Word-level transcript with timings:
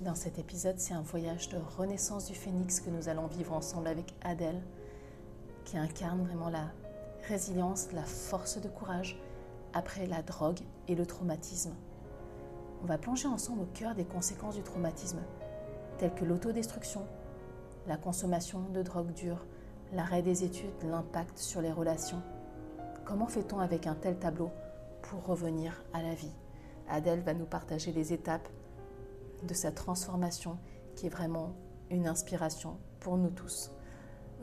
Dans 0.00 0.14
cet 0.14 0.38
épisode, 0.38 0.78
c'est 0.78 0.94
un 0.94 1.02
voyage 1.02 1.48
de 1.48 1.58
renaissance 1.76 2.26
du 2.26 2.34
phénix 2.34 2.78
que 2.78 2.88
nous 2.88 3.08
allons 3.08 3.26
vivre 3.26 3.52
ensemble 3.52 3.88
avec 3.88 4.14
Adèle, 4.22 4.62
qui 5.64 5.76
incarne 5.76 6.24
vraiment 6.24 6.50
la 6.50 6.70
résilience, 7.26 7.90
la 7.92 8.04
force 8.04 8.60
de 8.60 8.68
courage 8.68 9.20
après 9.74 10.06
la 10.06 10.22
drogue 10.22 10.60
et 10.86 10.94
le 10.94 11.04
traumatisme. 11.04 11.74
On 12.80 12.86
va 12.86 12.96
plonger 12.96 13.26
ensemble 13.26 13.62
au 13.62 13.68
cœur 13.74 13.96
des 13.96 14.04
conséquences 14.04 14.54
du 14.54 14.62
traumatisme, 14.62 15.18
telles 15.98 16.14
que 16.14 16.24
l'autodestruction, 16.24 17.04
la 17.88 17.96
consommation 17.96 18.60
de 18.72 18.82
drogue 18.82 19.12
dure, 19.14 19.44
l'arrêt 19.92 20.22
des 20.22 20.44
études, 20.44 20.84
l'impact 20.84 21.38
sur 21.38 21.60
les 21.60 21.72
relations. 21.72 22.22
Comment 23.04 23.26
fait-on 23.26 23.58
avec 23.58 23.88
un 23.88 23.96
tel 23.96 24.16
tableau 24.16 24.52
pour 25.02 25.26
revenir 25.26 25.82
à 25.92 26.02
la 26.02 26.14
vie? 26.14 26.36
Adèle 26.88 27.20
va 27.22 27.34
nous 27.34 27.46
partager 27.46 27.90
les 27.90 28.12
étapes 28.12 28.48
de 29.42 29.54
sa 29.54 29.70
transformation 29.70 30.58
qui 30.94 31.06
est 31.06 31.10
vraiment 31.10 31.54
une 31.90 32.06
inspiration 32.06 32.78
pour 33.00 33.16
nous 33.16 33.30
tous. 33.30 33.70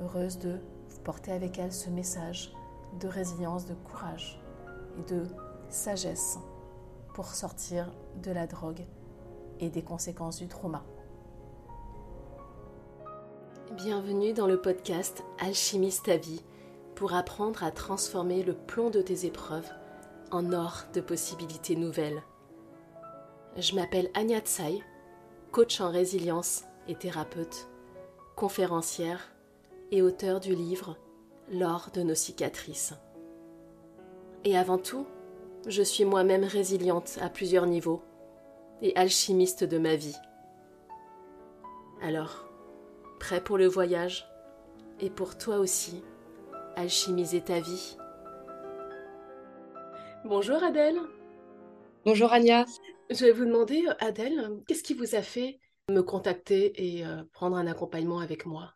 Heureuse 0.02 0.40
de 0.40 0.60
porter 1.04 1.32
avec 1.32 1.60
elle 1.60 1.74
ce 1.74 1.90
message 1.90 2.52
de 3.00 3.08
résilience, 3.08 3.66
de 3.66 3.74
courage 3.74 4.42
et 5.00 5.12
de 5.12 5.26
sagesse 5.70 6.38
pour 7.14 7.28
sortir 7.28 7.92
de 8.24 8.32
la 8.32 8.48
drogue 8.48 8.86
et 9.60 9.70
des 9.70 9.84
conséquences 9.84 10.38
du 10.38 10.48
trauma. 10.48 10.84
Bienvenue 13.74 14.34
dans 14.34 14.48
le 14.48 14.62
podcast 14.62 15.24
Alchimiste 15.40 16.06
ta 16.06 16.18
vie 16.18 16.44
pour 16.96 17.14
apprendre 17.14 17.64
à 17.64 17.72
transformer 17.72 18.44
le 18.44 18.54
plomb 18.54 18.90
de 18.90 19.02
tes 19.02 19.26
épreuves 19.26 19.70
en 20.32 20.54
or 20.54 20.84
de 20.94 21.02
possibilités 21.02 21.76
nouvelles. 21.76 22.22
Je 23.58 23.74
m'appelle 23.74 24.10
Anya 24.16 24.42
Tsai, 24.42 24.84
coach 25.54 25.80
en 25.80 25.90
résilience 25.90 26.66
et 26.90 26.96
thérapeute, 26.96 27.70
conférencière 28.36 29.32
et 29.92 30.02
auteur 30.02 30.42
du 30.42 30.54
livre 30.54 30.98
L'or 31.50 31.90
de 31.94 32.02
nos 32.02 32.16
cicatrices. 32.16 32.94
Et 34.44 34.58
avant 34.58 34.78
tout, 34.78 35.08
je 35.68 35.82
suis 35.82 36.04
moi-même 36.04 36.44
résiliente 36.44 37.18
à 37.22 37.30
plusieurs 37.30 37.66
niveaux 37.66 38.02
et 38.82 38.94
alchimiste 38.98 39.64
de 39.64 39.78
ma 39.78 39.96
vie. 39.96 40.18
Alors, 42.02 42.46
prêt 43.22 43.42
pour 43.42 43.58
le 43.58 43.68
voyage 43.68 44.28
et 45.00 45.10
pour 45.10 45.38
toi 45.38 45.60
aussi, 45.60 46.04
alchimiser 46.76 47.40
ta 47.40 47.62
vie? 47.62 47.96
Bonjour 50.26 50.62
Adèle. 50.62 51.00
Bonjour 52.06 52.34
Anya. 52.34 52.66
Je 53.10 53.26
vais 53.26 53.32
vous 53.32 53.46
demander, 53.46 53.84
Adèle, 54.00 54.50
qu'est-ce 54.68 54.84
qui 54.84 54.96
vous 54.96 55.16
a 55.16 55.22
fait 55.22 55.60
me 55.90 56.02
contacter 56.02 56.74
et 56.76 57.06
euh, 57.06 57.24
prendre 57.34 57.56
un 57.56 57.68
accompagnement 57.68 58.20
avec 58.20 58.46
moi? 58.46 58.74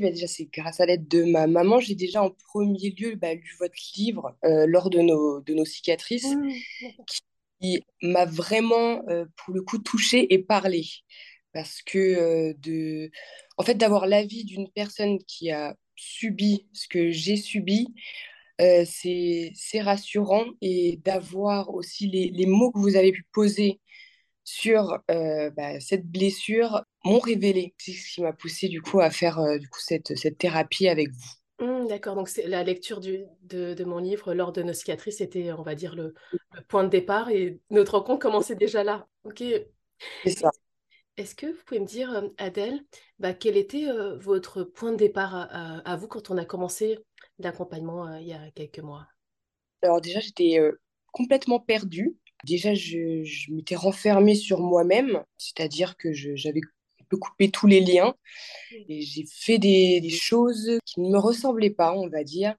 Bah, 0.00 0.10
déjà, 0.10 0.26
c'est 0.26 0.46
grâce 0.46 0.80
à 0.80 0.86
l'aide 0.86 1.08
de 1.08 1.24
ma 1.24 1.46
maman. 1.46 1.78
J'ai 1.78 1.94
déjà 1.94 2.22
en 2.22 2.30
premier 2.30 2.90
lieu 2.98 3.14
bah, 3.16 3.34
lu 3.34 3.56
votre 3.60 3.76
livre 3.96 4.36
euh, 4.44 4.66
lors 4.66 4.88
de 4.88 5.00
nos, 5.00 5.40
de 5.40 5.54
nos 5.54 5.64
cicatrices, 5.64 6.34
mmh, 6.34 6.50
qui 7.58 7.82
m'a 8.02 8.24
vraiment, 8.24 9.02
euh, 9.08 9.26
pour 9.36 9.54
le 9.54 9.62
coup, 9.62 9.78
touchée 9.78 10.32
et 10.32 10.38
parlé. 10.38 10.86
Parce 11.52 11.82
que, 11.82 12.54
de... 12.58 13.10
en 13.56 13.62
fait, 13.62 13.74
d'avoir 13.74 14.06
l'avis 14.06 14.44
d'une 14.44 14.70
personne 14.70 15.18
qui 15.24 15.50
a 15.50 15.74
subi 15.96 16.66
ce 16.72 16.88
que 16.88 17.10
j'ai 17.10 17.36
subi, 17.36 17.94
c'est 18.58 19.80
rassurant 19.80 20.44
et 20.60 21.00
d'avoir 21.04 21.74
aussi 21.74 22.08
les, 22.08 22.30
les, 22.30 22.46
mots 22.46 22.72
que 22.72 22.78
vous 22.78 22.96
avez 22.96 23.12
pu 23.12 23.24
poser 23.32 23.80
sur 24.44 24.98
bah, 25.08 25.80
cette 25.80 26.06
blessure 26.06 26.82
m'ont 27.04 27.18
révélé. 27.18 27.74
C'est 27.78 27.92
ce 27.92 28.14
qui 28.14 28.22
m'a 28.22 28.32
poussé 28.32 28.68
du 28.68 28.80
coup 28.80 29.00
à 29.00 29.10
faire 29.10 29.40
du 29.58 29.68
coup 29.68 29.80
cette, 29.80 30.16
cette 30.16 30.38
thérapie 30.38 30.88
avec 30.88 31.10
vous. 31.10 31.30
Mmh, 31.58 31.86
d'accord, 31.86 32.16
donc 32.16 32.30
la 32.44 32.62
lecture 32.62 33.00
du, 33.00 33.24
de, 33.42 33.72
de, 33.72 33.84
mon 33.84 33.98
livre 33.98 34.34
lors 34.34 34.52
de 34.52 34.62
nos 34.62 34.74
cicatrices 34.74 35.22
était, 35.22 35.52
on 35.52 35.62
va 35.62 35.74
dire, 35.74 35.94
le, 35.94 36.12
point 36.68 36.84
de 36.84 36.90
départ 36.90 37.30
et 37.30 37.60
notre 37.70 37.96
rencontre 37.96 38.20
commençait 38.20 38.56
déjà 38.56 38.84
là. 38.84 39.06
Ok. 39.24 39.42
C'est 40.24 40.38
ça. 40.38 40.50
Est-ce 41.16 41.34
que 41.34 41.46
vous 41.46 41.62
pouvez 41.64 41.80
me 41.80 41.86
dire, 41.86 42.30
Adèle, 42.36 42.84
bah, 43.18 43.32
quel 43.32 43.56
était 43.56 43.86
votre 44.16 44.64
point 44.64 44.92
de 44.92 44.96
départ 44.96 45.34
à, 45.34 45.78
à, 45.90 45.96
vous 45.96 46.08
quand 46.08 46.30
on 46.30 46.36
a 46.36 46.44
commencé 46.44 46.98
l'accompagnement 47.38 48.16
il 48.16 48.28
y 48.28 48.32
a 48.32 48.50
quelques 48.54 48.80
mois 48.80 49.06
Alors 49.82 50.00
déjà, 50.00 50.20
j'étais 50.20 50.58
complètement 51.12 51.60
perdue. 51.60 52.16
Déjà, 52.44 52.74
je, 52.74 53.24
je 53.24 53.52
m'étais 53.52 53.74
renfermée 53.74 54.34
sur 54.34 54.60
moi-même, 54.60 55.24
c'est-à-dire 55.38 55.96
que 55.96 56.12
j'avais 56.12 56.60
un 57.00 57.04
peu 57.08 57.16
coupé 57.16 57.50
tous 57.50 57.66
les 57.66 57.80
liens 57.80 58.14
et 58.88 59.00
j'ai 59.00 59.24
fait 59.26 59.58
des, 59.58 60.00
des, 60.00 60.10
choses 60.10 60.78
qui 60.84 61.00
ne 61.00 61.10
me 61.10 61.18
ressemblaient 61.18 61.70
pas, 61.70 61.94
on 61.94 62.08
va 62.08 62.22
dire. 62.24 62.54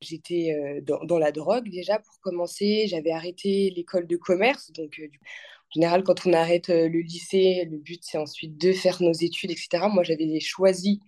J'étais 0.00 0.80
dans, 0.82 1.04
dans, 1.04 1.18
la 1.18 1.32
drogue 1.32 1.68
déjà 1.68 1.98
pour 1.98 2.20
commencer. 2.20 2.86
J'avais 2.86 3.10
arrêté 3.10 3.72
l'école 3.74 4.06
de 4.06 4.16
commerce, 4.16 4.70
donc 4.70 5.00
en 5.00 5.70
général, 5.74 6.04
quand 6.04 6.24
on 6.24 6.32
arrête 6.32 6.68
le 6.68 7.00
lycée, 7.00 7.66
le 7.70 7.78
but 7.78 8.00
c'est 8.02 8.18
ensuite 8.18 8.56
de 8.56 8.72
faire 8.72 9.02
nos 9.02 9.12
études, 9.12 9.50
etc. 9.50 9.88
Moi, 9.92 10.04
j'avais 10.04 10.40
choisi 10.40 11.00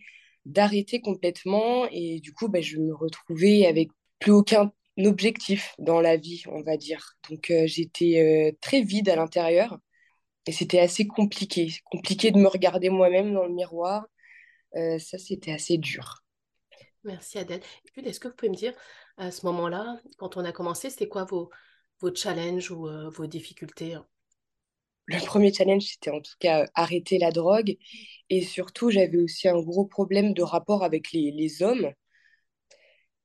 d'arrêter 0.46 1.00
complètement 1.00 1.86
et 1.90 2.20
du 2.20 2.32
coup, 2.32 2.48
bah, 2.48 2.60
je 2.60 2.78
me 2.78 2.94
retrouvais 2.94 3.66
avec 3.66 3.90
plus 4.18 4.32
aucun 4.32 4.72
objectif 5.06 5.74
dans 5.78 6.00
la 6.00 6.16
vie, 6.16 6.42
on 6.46 6.62
va 6.62 6.76
dire. 6.76 7.16
Donc 7.28 7.50
euh, 7.50 7.66
j'étais 7.66 8.52
euh, 8.52 8.56
très 8.60 8.82
vide 8.82 9.08
à 9.08 9.16
l'intérieur 9.16 9.78
et 10.46 10.52
c'était 10.52 10.80
assez 10.80 11.06
compliqué. 11.06 11.72
Compliqué 11.84 12.30
de 12.30 12.38
me 12.38 12.48
regarder 12.48 12.90
moi-même 12.90 13.32
dans 13.32 13.44
le 13.44 13.52
miroir. 13.52 14.06
Euh, 14.76 14.98
ça, 14.98 15.18
c'était 15.18 15.52
assez 15.52 15.78
dur. 15.78 16.22
Merci 17.04 17.38
Adèle. 17.38 17.62
Est-ce 17.96 18.20
que 18.20 18.28
vous 18.28 18.34
pouvez 18.34 18.50
me 18.50 18.56
dire, 18.56 18.74
à 19.16 19.30
ce 19.30 19.46
moment-là, 19.46 20.00
quand 20.18 20.36
on 20.36 20.44
a 20.44 20.52
commencé, 20.52 20.90
c'était 20.90 21.08
quoi 21.08 21.24
vos, 21.24 21.50
vos 22.00 22.14
challenges 22.14 22.70
ou 22.70 22.86
vos 23.10 23.26
difficultés 23.26 23.96
le 25.10 25.24
premier 25.24 25.52
challenge, 25.52 25.84
c'était 25.84 26.10
en 26.10 26.20
tout 26.20 26.34
cas 26.40 26.66
arrêter 26.74 27.18
la 27.18 27.30
drogue. 27.32 27.76
Et 28.30 28.42
surtout, 28.42 28.90
j'avais 28.90 29.18
aussi 29.18 29.48
un 29.48 29.60
gros 29.60 29.84
problème 29.84 30.34
de 30.34 30.42
rapport 30.42 30.84
avec 30.84 31.12
les, 31.12 31.30
les 31.32 31.62
hommes. 31.62 31.92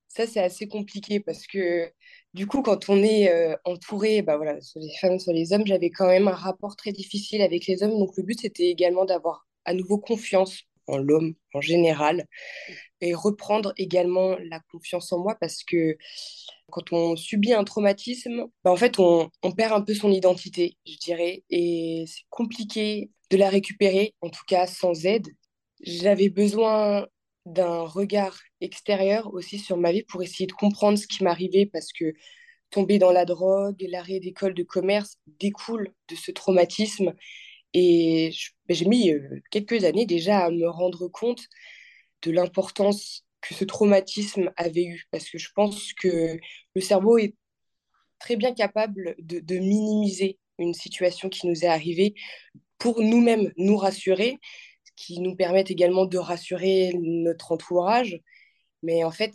Ça, 0.08 0.26
c'est 0.28 0.40
assez 0.40 0.68
compliqué 0.68 1.20
parce 1.20 1.46
que 1.46 1.92
du 2.34 2.48
coup, 2.48 2.62
quand 2.62 2.90
on 2.90 3.04
est 3.04 3.30
euh, 3.30 3.56
entouré, 3.66 4.22
bah 4.22 4.38
voilà, 4.38 4.62
sur 4.62 4.80
les 4.80 4.92
femmes, 5.02 5.20
sur 5.20 5.34
les 5.34 5.52
hommes, 5.54 5.66
j'avais 5.68 5.90
quand 5.90 6.08
même 6.08 6.28
un 6.28 6.34
rapport 6.36 6.76
très 6.76 6.92
difficile 6.94 7.42
avec 7.42 7.68
les 7.68 7.84
hommes. 7.84 7.98
Donc 8.00 8.16
le 8.18 8.24
but, 8.24 8.40
c'était 8.40 8.70
également 8.70 9.06
d'avoir 9.06 9.48
à 9.66 9.74
nouveau 9.74 9.98
confiance 9.98 10.64
en 10.88 10.98
l'homme 10.98 11.34
en 11.54 11.62
général 11.62 12.28
et 13.02 13.14
reprendre 13.14 13.74
également 13.78 14.38
la 14.50 14.60
confiance 14.72 15.12
en 15.12 15.20
moi 15.20 15.36
parce 15.40 15.64
que 15.64 15.98
quand 16.72 16.92
on 16.92 17.16
subit 17.16 17.54
un 17.54 17.64
traumatisme, 17.64 18.46
bah 18.64 18.72
en 18.72 18.76
fait, 18.76 19.00
on, 19.00 19.30
on, 19.44 19.52
perd 19.52 19.74
un 19.74 19.82
peu 19.82 19.94
son 19.94 20.12
identité, 20.12 20.78
je 20.86 20.98
dirais, 20.98 21.44
et 21.50 22.06
c'est 22.08 22.24
compliqué 22.30 23.12
de 23.30 23.38
la 23.38 23.50
récupérer, 23.50 24.16
en 24.22 24.30
tout 24.30 24.44
cas 24.48 24.68
sans 24.68 25.06
aide. 25.06 25.28
J'avais 25.82 26.30
besoin 26.30 27.08
d'un 27.46 27.82
regard 27.82 28.40
extérieur 28.62 29.34
aussi 29.34 29.60
sur 29.60 29.78
ma 29.78 29.92
vie 29.92 30.04
pour 30.04 30.24
essayer 30.24 30.48
de 30.48 30.54
comprendre 30.54 30.98
ce 30.98 31.08
qui 31.08 31.24
m'arrivait 31.24 31.68
parce 31.68 31.92
que 31.94 32.14
tomber 32.72 32.98
dans 32.98 33.12
la 33.12 33.26
drogue, 33.26 33.86
l'arrêt 33.88 34.20
d'école 34.20 34.54
de 34.54 34.64
commerce 34.64 35.18
découle 35.40 35.94
de 36.10 36.16
ce 36.16 36.32
traumatisme. 36.32 37.14
Et 37.74 38.32
bah, 38.68 38.76
j'ai 38.76 38.86
mis 38.86 39.12
euh, 39.12 39.42
quelques 39.52 39.84
années 39.84 40.06
déjà 40.06 40.46
à 40.46 40.52
me 40.52 40.68
rendre 40.68 41.08
compte 41.08 41.48
de 42.26 42.32
l'importance 42.32 43.26
que 43.42 43.54
ce 43.54 43.64
traumatisme 43.64 44.52
avait 44.58 44.84
eu. 44.84 45.06
Parce 45.12 45.30
que 45.30 45.38
je 45.38 45.50
pense 45.56 45.94
que 45.94 46.38
le 46.76 46.82
cerveau 46.82 47.18
est 47.18 47.36
très 48.20 48.36
bien 48.36 48.54
capable 48.54 49.16
de, 49.20 49.56
minimiser 49.58 50.40
une 50.58 50.74
situation 50.74 51.30
qui 51.30 51.48
nous 51.48 51.64
est 51.64 51.68
arrivée 51.68 52.16
pour 52.80 53.02
nous-mêmes 53.02 53.52
nous 53.58 53.78
rassurer, 53.78 54.40
ce 54.84 54.92
qui 54.96 55.20
nous 55.20 55.36
permet 55.36 55.64
également 55.68 56.06
de 56.06 56.18
rassurer 56.18 56.94
notre 57.02 57.52
entourage. 57.52 58.20
Mais 58.84 59.04
en 59.04 59.12
fait, 59.12 59.34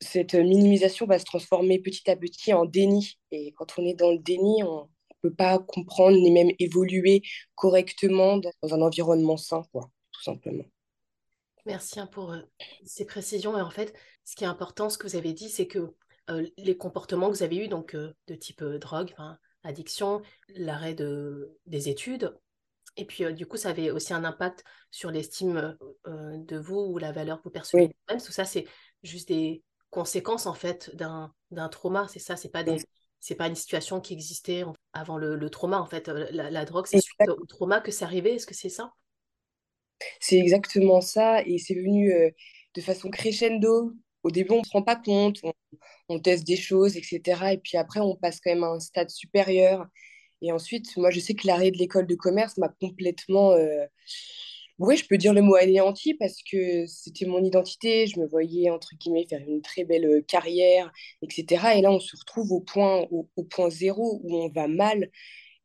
cette 0.00 0.34
minimisation 0.34 1.06
va 1.06 1.18
se 1.18 1.24
transformer 1.24 1.78
petit 1.78 2.10
à 2.10 2.16
petit 2.16 2.52
en 2.52 2.64
déni. 2.64 3.18
Et 3.30 3.52
quand 3.52 3.78
on 3.78 3.86
est 3.86 3.94
dans 3.94 4.12
le 4.12 4.18
déni, 4.18 4.62
on 4.62 4.82
ne 4.82 5.28
peut 5.28 5.34
pas 5.34 5.58
comprendre 5.58 6.16
ni 6.16 6.30
même 6.30 6.50
évoluer 6.58 7.22
correctement 7.54 8.38
dans 8.38 8.74
un 8.74 8.82
environnement 8.82 9.36
sain, 9.36 9.62
quoi, 9.72 9.90
tout 10.12 10.22
simplement. 10.22 10.64
Merci 11.68 12.00
hein, 12.00 12.06
pour 12.06 12.32
euh, 12.32 12.40
ces 12.84 13.04
précisions. 13.04 13.56
Et 13.56 13.60
en 13.60 13.70
fait, 13.70 13.94
ce 14.24 14.34
qui 14.34 14.44
est 14.44 14.48
important, 14.48 14.88
ce 14.88 14.96
que 14.96 15.06
vous 15.06 15.16
avez 15.16 15.34
dit, 15.34 15.50
c'est 15.50 15.66
que 15.66 15.94
euh, 16.30 16.46
les 16.56 16.76
comportements 16.76 17.30
que 17.30 17.36
vous 17.36 17.42
avez 17.42 17.56
eus, 17.58 17.68
donc 17.68 17.94
euh, 17.94 18.14
de 18.26 18.34
type 18.34 18.64
drogue, 18.64 19.14
addiction, 19.62 20.22
l'arrêt 20.48 20.94
de, 20.94 21.54
des 21.66 21.90
études, 21.90 22.34
et 22.96 23.04
puis 23.04 23.32
du 23.34 23.46
coup, 23.46 23.58
ça 23.58 23.68
avait 23.68 23.90
aussi 23.90 24.14
un 24.14 24.24
impact 24.24 24.64
sur 24.90 25.10
l'estime 25.10 25.76
de 26.06 26.58
vous 26.58 26.80
ou 26.80 26.98
la 26.98 27.12
valeur 27.12 27.38
que 27.38 27.44
vous 27.44 27.50
percevez 27.50 27.94
même 28.08 28.20
Tout 28.20 28.32
ça, 28.32 28.44
c'est 28.44 28.64
juste 29.04 29.28
des 29.28 29.62
conséquences 29.90 30.46
en 30.46 30.54
fait 30.54 30.90
d'un 30.96 31.32
trauma. 31.70 32.08
C'est 32.08 32.18
ça, 32.18 32.34
c'est 32.34 32.48
pas 32.48 32.64
des, 32.64 32.82
c'est 33.20 33.36
pas 33.36 33.46
une 33.46 33.54
situation 33.54 34.00
qui 34.00 34.14
existait 34.14 34.64
avant 34.94 35.16
le, 35.16 35.48
trauma 35.48 35.78
en 35.78 35.86
fait. 35.86 36.08
La, 36.08 36.50
la 36.50 36.64
drogue, 36.64 36.86
c'est 36.88 37.00
suite 37.00 37.28
au 37.28 37.46
trauma 37.46 37.80
que 37.80 37.92
c'est 37.92 38.04
arrivé. 38.04 38.34
Est-ce 38.34 38.46
que 38.46 38.54
c'est 38.54 38.68
ça? 38.68 38.92
C'est 40.20 40.38
exactement 40.38 41.00
ça. 41.00 41.42
Et 41.44 41.58
c'est 41.58 41.74
venu 41.74 42.12
de 42.74 42.80
façon 42.80 43.10
crescendo. 43.10 43.92
Au 44.22 44.30
début, 44.30 44.52
on 44.52 44.60
ne 44.60 44.64
se 44.64 44.72
rend 44.72 44.82
pas 44.82 44.96
compte, 44.96 45.40
on, 46.08 46.20
teste 46.20 46.46
des 46.46 46.56
choses, 46.56 46.96
etc. 46.96 47.52
Et 47.52 47.58
puis 47.58 47.76
après, 47.76 48.00
on 48.00 48.16
passe 48.16 48.40
quand 48.40 48.50
même 48.50 48.64
à 48.64 48.68
un 48.68 48.80
stade 48.80 49.10
supérieur. 49.10 49.86
Et 50.42 50.52
ensuite, 50.52 50.96
moi, 50.96 51.10
je 51.10 51.20
sais 51.20 51.34
que 51.34 51.46
l'arrêt 51.46 51.70
de 51.70 51.78
l'école 51.78 52.06
de 52.06 52.14
commerce 52.14 52.56
m'a 52.58 52.68
complètement... 52.80 53.56
Oui, 54.78 54.96
je 54.96 55.04
peux 55.08 55.16
dire 55.18 55.32
le 55.34 55.42
mot 55.42 55.56
anéanti 55.56 56.14
parce 56.14 56.36
que 56.48 56.86
c'était 56.86 57.26
mon 57.26 57.42
identité. 57.42 58.06
Je 58.06 58.20
me 58.20 58.28
voyais, 58.28 58.70
entre 58.70 58.94
guillemets, 58.96 59.26
faire 59.28 59.40
une 59.40 59.60
très 59.60 59.84
belle 59.84 60.24
carrière, 60.28 60.92
etc. 61.22 61.72
Et 61.76 61.80
là, 61.82 61.90
on 61.90 61.98
se 61.98 62.16
retrouve 62.16 62.52
au 62.52 62.60
point, 62.60 63.04
au, 63.10 63.24
point 63.44 63.70
zéro 63.70 64.20
où 64.22 64.36
on 64.36 64.48
va 64.48 64.68
mal. 64.68 65.10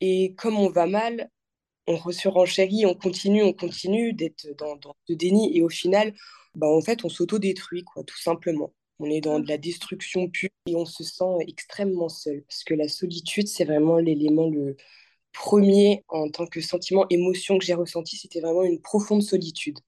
Et 0.02 0.34
comme 0.36 0.58
on 0.58 0.70
va 0.70 0.88
mal, 0.88 1.30
on 1.88 2.12
surenchérit, 2.12 2.86
on 2.86 2.96
continue, 2.96 3.44
on 3.44 3.54
continue 3.54 4.14
d'être 4.14 4.48
dans, 4.58 4.76
dans 4.78 4.96
ce 5.08 5.14
déni. 5.14 5.56
Et 5.58 5.62
au 5.62 5.70
final, 5.70 6.14
bah, 6.56 6.68
en 6.68 6.82
fait, 6.82 7.04
on 7.04 7.10
s'auto-détruit, 7.10 7.84
quoi, 7.84 8.04
tout 8.04 8.20
simplement. 8.20 8.74
On 9.00 9.10
est 9.10 9.22
dans 9.22 9.40
de 9.40 9.48
la 9.48 9.58
destruction 9.58 10.30
pure 10.30 10.50
et 10.68 10.76
on 10.76 10.86
se 10.86 11.04
sent 11.04 11.38
extrêmement 11.48 12.10
seul. 12.10 12.44
Parce 12.48 12.64
que 12.64 12.74
la 12.74 12.88
solitude, 12.88 13.48
c'est 13.48 13.66
vraiment 13.66 13.98
l'élément 13.98 14.50
le 14.50 14.78
premier 15.34 16.04
en 16.10 16.30
tant 16.30 16.46
que 16.46 16.62
sentiment, 16.62 17.06
émotion 17.10 17.58
que 17.58 17.66
j'ai 17.66 17.74
ressenti. 17.74 18.18
C'était 18.18 18.40
vraiment 18.40 18.64
une 18.64 18.82
profonde 18.82 19.24
solitude. 19.24 19.80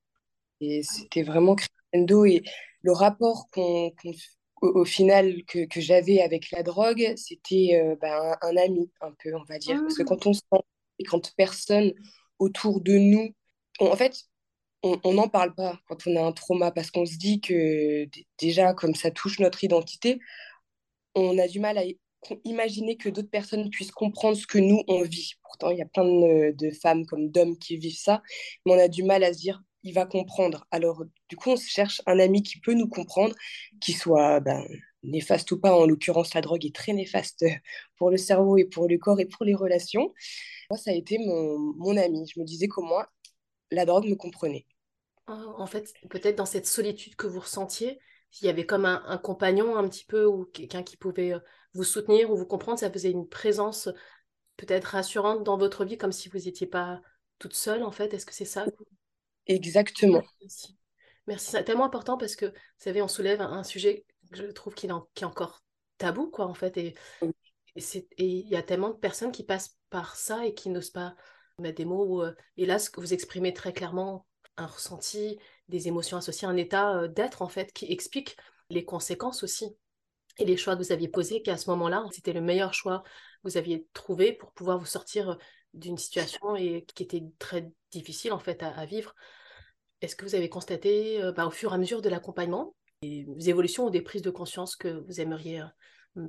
Et 0.61 0.83
c'était 0.83 1.23
vraiment 1.23 1.55
crescendo. 1.55 2.25
Et 2.25 2.43
le 2.81 2.91
rapport 2.91 3.47
qu'on, 3.51 3.91
au, 4.61 4.85
final 4.85 5.43
que, 5.47 5.65
que 5.65 5.81
j'avais 5.81 6.21
avec 6.21 6.51
la 6.51 6.63
drogue, 6.63 7.13
c'était 7.15 7.81
euh, 7.81 7.95
bah, 8.01 8.37
un, 8.41 8.57
ami, 8.57 8.91
un 9.01 9.11
peu, 9.23 9.35
on 9.35 9.43
va 9.43 9.59
dire. 9.59 9.79
Parce 9.81 9.97
que 9.97 10.03
mmh. 10.03 10.07
quand 10.07 10.27
on 10.27 10.33
sent 10.33 10.63
et 10.99 11.03
quand 11.03 11.33
personne 11.35 11.93
autour 12.39 12.81
de 12.81 12.93
nous. 12.97 13.33
en 13.79 13.95
fait, 13.95 14.23
on 14.83 15.13
n'en 15.13 15.27
parle 15.27 15.55
pas 15.55 15.79
quand 15.87 16.05
on 16.05 16.15
a 16.15 16.23
un 16.23 16.31
trauma 16.31 16.71
parce 16.71 16.91
qu'on 16.91 17.05
se 17.07 17.17
dit 17.17 17.41
que 17.41 18.07
déjà, 18.37 18.73
comme 18.73 18.93
ça 18.93 19.09
touche 19.09 19.39
notre 19.39 19.63
identité, 19.63 20.19
on 21.15 21.37
a 21.39 21.47
du 21.47 21.59
mal 21.59 21.77
à 21.77 21.83
imaginer 22.43 22.97
que 22.97 23.09
d'autres 23.09 23.29
personnes 23.29 23.69
puissent 23.69 23.91
comprendre 23.91 24.37
ce 24.37 24.47
que 24.47 24.57
nous, 24.57 24.81
on 24.87 25.01
vit. 25.03 25.33
Pourtant, 25.43 25.71
il 25.71 25.77
y 25.77 25.81
a 25.81 25.85
plein 25.85 26.05
de, 26.05 26.69
femmes 26.81 27.05
comme 27.05 27.29
d'hommes 27.29 27.57
qui 27.57 27.77
vivent 27.77 27.97
ça, 27.97 28.21
mais 28.65 28.73
on 28.73 28.79
a 28.79 28.87
du 28.87 29.03
mal 29.03 29.23
à 29.23 29.33
se 29.33 29.39
dire, 29.39 29.61
il 29.83 29.93
va 29.93 30.05
comprendre. 30.05 30.65
Alors, 30.71 31.03
du 31.29 31.35
coup, 31.35 31.51
on 31.51 31.57
cherche 31.57 32.01
un 32.05 32.19
ami 32.19 32.43
qui 32.43 32.59
peut 32.59 32.73
nous 32.73 32.87
comprendre, 32.87 33.35
qui 33.81 33.93
soit 33.93 34.39
ben, 34.39 34.63
néfaste 35.05 35.51
ou 35.51 35.59
pas. 35.59 35.73
En 35.73 35.85
l'occurrence, 35.85 36.33
la 36.33 36.41
drogue 36.41 36.65
est 36.65 36.75
très 36.75 36.93
néfaste 36.93 37.45
pour 37.97 38.11
le 38.11 38.17
cerveau 38.17 38.57
et 38.57 38.65
pour 38.65 38.87
le 38.87 38.97
corps 38.97 39.19
et 39.19 39.25
pour 39.25 39.45
les 39.45 39.55
relations. 39.55 40.13
Moi, 40.69 40.77
ça 40.77 40.91
a 40.91 40.93
été 40.93 41.17
mon, 41.19 41.57
mon 41.77 41.97
ami. 41.97 42.27
Je 42.33 42.39
me 42.39 42.45
disais 42.45 42.67
comment 42.67 43.03
la 43.71 43.85
drogue 43.85 44.07
me 44.07 44.15
comprenait. 44.15 44.65
Ah, 45.27 45.43
en 45.57 45.65
fait, 45.65 45.93
peut-être 46.09 46.35
dans 46.35 46.45
cette 46.45 46.67
solitude 46.67 47.15
que 47.15 47.27
vous 47.27 47.39
ressentiez, 47.39 47.99
il 48.41 48.45
y 48.45 48.49
avait 48.49 48.65
comme 48.65 48.85
un, 48.85 49.17
compagnon 49.17 49.77
un 49.77 49.87
petit 49.87 50.05
peu 50.05 50.25
ou 50.25 50.45
quelqu'un 50.45 50.83
qui 50.83 50.97
pouvait 50.97 51.33
euh, 51.33 51.39
vous 51.73 51.83
soutenir 51.83 52.29
ou 52.31 52.35
vous 52.35 52.45
comprendre, 52.45 52.79
ça 52.79 52.91
faisait 52.91 53.11
une 53.11 53.27
présence 53.27 53.89
peut-être 54.57 54.85
rassurante 54.85 55.43
dans 55.43 55.57
votre 55.57 55.85
vie, 55.85 55.97
comme 55.97 56.11
si 56.11 56.29
vous 56.29 56.39
n'étiez 56.39 56.67
pas 56.67 57.01
toute 57.39 57.53
seule, 57.53 57.83
en 57.83 57.91
fait. 57.91 58.13
Est-ce 58.13 58.25
que 58.25 58.33
c'est 58.33 58.45
ça 58.45 58.65
Exactement. 59.47 60.23
Merci. 60.41 60.77
Merci. 61.27 61.51
C'est 61.51 61.63
tellement 61.63 61.85
important 61.85 62.17
parce 62.17 62.35
que, 62.35 62.45
vous 62.45 62.53
savez, 62.77 63.01
on 63.01 63.07
soulève 63.07 63.41
un, 63.41 63.63
sujet 63.63 64.05
je 64.31 64.45
trouve 64.45 64.73
qui 64.73 64.87
est, 64.87 65.23
encore 65.23 65.63
tabou, 65.97 66.29
quoi, 66.29 66.45
en 66.45 66.53
fait. 66.53 66.77
Et 66.77 66.95
il 68.17 68.47
y 68.47 68.55
a 68.55 68.63
tellement 68.63 68.89
de 68.89 68.95
personnes 68.95 69.31
qui 69.31 69.43
passent 69.43 69.77
par 69.89 70.15
ça 70.15 70.45
et 70.45 70.53
qui 70.53 70.69
n'osent 70.69 70.91
pas 70.91 71.15
mettre 71.59 71.77
des 71.77 71.85
mots. 71.85 72.23
Euh, 72.23 72.35
et 72.57 72.65
là, 72.65 72.79
ce 72.79 72.89
que 72.89 72.99
vous 72.99 73.13
exprimez 73.13 73.53
très 73.53 73.73
clairement, 73.73 74.25
un 74.57 74.67
ressenti, 74.67 75.39
des 75.69 75.87
émotions 75.87 76.17
associées, 76.17 76.47
un 76.47 76.57
état 76.57 76.97
euh, 76.97 77.07
d'être 77.07 77.41
en 77.41 77.49
fait 77.49 77.71
qui 77.73 77.91
explique 77.91 78.37
les 78.69 78.85
conséquences 78.85 79.43
aussi 79.43 79.75
et 80.37 80.45
les 80.45 80.57
choix 80.57 80.75
que 80.75 80.83
vous 80.83 80.91
aviez 80.91 81.07
posés, 81.07 81.41
qu'à 81.41 81.57
ce 81.57 81.69
moment-là, 81.69 82.05
c'était 82.11 82.33
le 82.33 82.41
meilleur 82.41 82.73
choix 82.73 83.03
que 83.03 83.49
vous 83.49 83.57
aviez 83.57 83.87
trouvé 83.93 84.33
pour 84.33 84.51
pouvoir 84.51 84.79
vous 84.79 84.85
sortir 84.85 85.37
d'une 85.73 85.97
situation 85.97 86.55
et 86.55 86.85
qui 86.93 87.03
était 87.03 87.23
très 87.39 87.71
difficile 87.91 88.33
en 88.33 88.39
fait 88.39 88.63
à, 88.63 88.85
vivre. 88.85 89.15
Est-ce 90.01 90.15
que 90.15 90.25
vous 90.25 90.35
avez 90.35 90.49
constaté 90.49 91.21
euh, 91.21 91.31
bah, 91.31 91.45
au 91.45 91.51
fur 91.51 91.71
et 91.71 91.75
à 91.75 91.77
mesure 91.77 92.01
de 92.01 92.09
l'accompagnement 92.09 92.75
évolutions 93.45 93.85
ou 93.85 93.89
des 93.89 94.01
prises 94.01 94.21
de 94.21 94.29
conscience 94.29 94.75
que 94.75 95.03
vous 95.05 95.21
aimeriez 95.21 95.61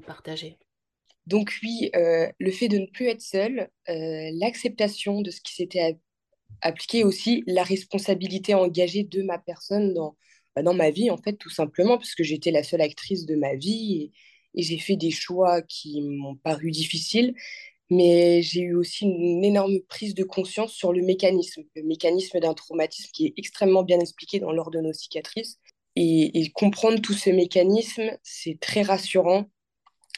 partager? 0.06 0.58
Donc 1.26 1.52
oui, 1.62 1.90
le 1.94 2.50
fait 2.50 2.68
de 2.68 2.78
ne 2.78 2.86
plus 2.86 3.06
être 3.06 3.22
seule, 3.22 3.68
l'acceptation 3.88 5.22
de 5.22 5.30
ce 5.30 5.40
qui 5.40 5.54
s'était 5.54 5.98
appliquer 6.62 7.04
aussi 7.04 7.42
la 7.46 7.62
responsabilité 7.62 8.54
engagée 8.54 9.04
de 9.04 9.22
ma 9.22 9.38
personne 9.38 9.94
dans, 9.94 10.16
bah, 10.54 10.62
dans 10.62 10.74
ma 10.74 10.90
vie, 10.90 11.10
en 11.10 11.18
fait, 11.18 11.34
tout 11.34 11.50
simplement, 11.50 11.98
parce 11.98 12.14
que 12.14 12.24
j'étais 12.24 12.50
la 12.50 12.62
seule 12.62 12.80
actrice 12.80 13.26
de 13.26 13.36
ma 13.36 13.54
vie 13.54 14.02
et, 14.02 14.12
j'ai 14.58 14.78
fait 14.78 14.96
des 14.96 15.10
choix 15.10 15.60
qui 15.60 16.00
m'ont 16.00 16.36
paru 16.36 16.70
difficiles, 16.70 17.34
mais 17.90 18.40
j'ai 18.40 18.62
eu 18.62 18.74
aussi 18.74 19.04
une 19.04 19.44
énorme 19.44 19.80
prise 19.86 20.14
de 20.14 20.24
conscience 20.24 20.72
sur 20.72 20.94
le 20.94 21.02
mécanisme, 21.02 21.62
le 21.74 21.82
mécanisme 21.82 22.40
d'un 22.40 22.54
traumatisme 22.54 23.10
qui 23.12 23.26
est 23.26 23.34
extrêmement 23.36 23.82
bien 23.82 24.00
expliqué 24.00 24.40
dans 24.40 24.52
l'ordre 24.52 24.70
de 24.70 24.80
nos 24.80 24.94
cicatrices. 24.94 25.58
Et, 25.96 26.50
comprendre 26.54 27.00
tout 27.00 27.14
ce 27.14 27.30
mécanisme, 27.30 28.10
c'est 28.22 28.58
très 28.60 28.82
rassurant 28.82 29.46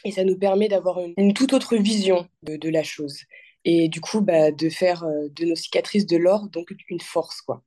et 0.05 0.13
ça 0.13 0.25
nous 0.25 0.37
permet 0.37 0.69
d'avoir 0.69 0.99
une, 1.17 1.35
toute 1.35 1.53
autre 1.53 1.77
vision 1.77 2.29
de 2.43 2.69
la 2.69 2.83
chose 2.83 3.25
et 3.65 3.89
du 3.89 4.01
coup 4.01 4.21
bah, 4.21 4.51
de 4.51 4.69
faire 4.69 5.05
euh, 5.05 5.29
de 5.33 5.45
nos 5.45 5.55
cicatrices 5.55 6.07
de 6.07 6.17
l'or 6.17 6.49
donc 6.49 6.73
une 6.89 7.01
force 7.01 7.41
quoi. 7.43 7.63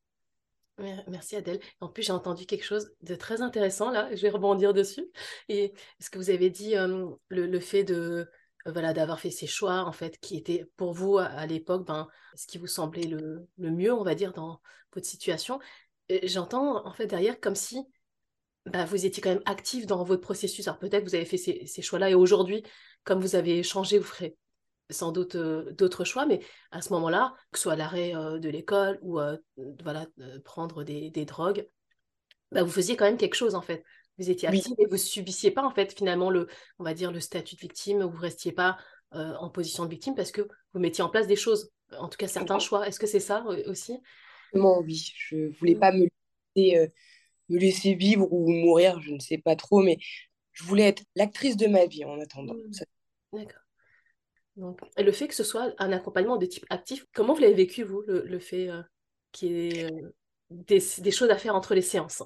Merci 1.08 1.36
Adèle. 1.36 1.60
En 1.80 1.90
plus, 1.90 2.02
j'ai 2.02 2.12
entendu 2.12 2.48
quelque 2.48 2.64
chose 2.64 2.92
de 3.02 3.14
très 3.14 3.44
intéressant 3.44 3.92
là, 3.92 4.10
je 4.16 4.22
vais 4.24 4.32
rebondir 4.32 4.74
dessus. 4.74 5.06
Et 5.48 5.74
ce 6.00 6.10
que 6.10 6.18
vous 6.18 6.32
avez 6.32 6.50
dit, 6.50 6.74
le, 7.30 7.60
fait 7.60 7.84
de 7.84 8.28
euh, 8.66 8.72
voilà 8.72 8.92
d'avoir 8.92 9.20
fait 9.20 9.30
ces 9.30 9.46
choix 9.46 9.84
en 9.84 9.92
fait 9.92 10.18
qui 10.20 10.38
étaient 10.38 10.66
pour 10.78 10.94
vous 10.94 11.20
à, 11.20 11.46
l'époque 11.46 11.86
ben, 11.86 12.08
ce 12.36 12.48
qui 12.48 12.58
vous 12.58 12.66
semblait 12.66 13.04
le, 13.04 13.48
le, 13.60 13.70
mieux, 13.70 13.94
on 13.94 14.04
va 14.04 14.16
dire, 14.16 14.34
dans 14.34 14.60
votre 14.92 15.06
situation. 15.06 15.60
J'entends 16.24 16.84
en 16.84 16.94
fait 16.94 17.06
derrière 17.06 17.40
comme 17.40 17.54
si 17.54 17.86
bah, 18.66 18.86
vous 18.86 19.06
étiez 19.06 19.22
quand 19.22 19.32
même 19.32 19.44
actif 19.46 19.86
dans 19.86 20.04
votre 20.04 20.22
processus. 20.22 20.68
Alors 20.68 20.80
peut-être 20.80 21.04
vous 21.04 21.16
avez 21.16 21.26
fait 21.26 21.38
ces, 21.38 21.66
ces 21.66 21.82
choix-là 21.82 22.10
et 22.10 22.16
aujourd'hui, 22.16 22.64
comme 23.04 23.20
vous 23.20 23.36
avez 23.36 23.64
changé, 23.64 23.98
vous 23.98 24.06
ferez 24.06 24.38
sans 24.90 25.12
doute 25.12 25.36
euh, 25.36 25.72
d'autres 25.72 26.04
choix, 26.04 26.26
mais 26.26 26.42
à 26.72 26.82
ce 26.82 26.92
moment-là, 26.94 27.34
que 27.52 27.58
ce 27.58 27.64
soit 27.64 27.76
l'arrêt 27.78 28.14
euh, 28.14 28.40
de 28.40 28.50
l'école 28.50 29.00
ou 29.02 29.20
euh, 29.20 29.38
voilà, 29.84 30.06
prendre 30.44 30.84
des, 30.84 31.10
des 31.10 31.24
drogues, 31.26 31.66
bah, 32.52 32.64
vous 32.64 32.72
faisiez 32.72 32.98
quand 32.98 33.06
même 33.06 33.18
quelque 33.18 33.36
chose 33.36 33.56
en 33.56 33.62
fait. 33.62 33.84
Vous 34.18 34.30
étiez 34.30 34.50
active 34.50 34.76
et 34.78 34.86
vous 34.88 34.98
subissiez 34.98 35.52
pas 35.52 35.64
en 35.64 35.72
fait 35.72 35.98
finalement 35.98 36.30
le, 36.30 36.48
on 36.78 36.84
va 36.84 36.94
dire 36.94 37.12
le 37.12 37.22
statut 37.22 37.56
de 37.56 37.62
victime, 37.62 38.04
vous 38.04 38.20
restiez 38.20 38.52
pas 38.52 38.78
en 39.14 39.50
position 39.50 39.84
de 39.84 39.90
victime 39.90 40.16
parce 40.16 40.32
que 40.32 40.42
vous 40.74 40.80
mettiez 40.80 41.04
en 41.04 41.10
place 41.10 41.28
des 41.28 41.36
choses, 41.36 41.72
en 41.98 42.08
tout 42.08 42.18
cas 42.18 42.28
certains 42.28 42.60
choix. 42.60 42.88
Est-ce 42.88 43.00
que 43.00 43.08
c'est 43.08 43.20
ça 43.20 43.44
aussi? 43.66 43.98
Oui. 44.54 45.12
Je 45.16 45.58
voulais 45.58 45.76
mmh. 45.76 45.80
pas 45.80 45.92
me 45.92 46.08
laisser, 46.56 46.92
me 47.52 47.60
laisser 47.60 47.94
vivre 47.96 48.32
ou 48.32 48.50
mourir, 48.50 49.02
je 49.02 49.12
ne 49.12 49.20
sais 49.20 49.38
pas 49.38 49.56
trop, 49.56 49.82
mais 49.82 49.98
je 50.52 50.64
voulais 50.64 50.84
être 50.84 51.04
l'actrice 51.16 51.58
de 51.58 51.68
ma 51.68 51.86
vie 51.86 52.06
en 52.06 52.20
attendant. 52.20 52.56
Mmh. 52.56 53.38
D'accord. 53.38 53.62
Donc, 54.58 54.82
le 54.98 55.12
fait 55.12 55.28
que 55.28 55.36
ce 55.36 55.44
soit 55.44 55.74
un 55.78 55.92
accompagnement 55.92 56.38
de 56.38 56.46
type 56.46 56.66
actif, 56.70 57.06
comment 57.14 57.34
vous 57.34 57.42
l'avez 57.42 57.54
vécu, 57.54 57.84
vous, 57.84 58.04
le, 58.06 58.40
fait 58.40 58.70
euh, 58.70 58.82
qu'il 59.32 59.52
y 59.52 59.70
ait 59.70 59.86
euh, 59.86 60.12
des, 60.52 61.12
choses 61.12 61.30
à 61.30 61.38
faire 61.38 61.56
entre 61.56 61.74
les 61.74 61.82
séances? 61.82 62.22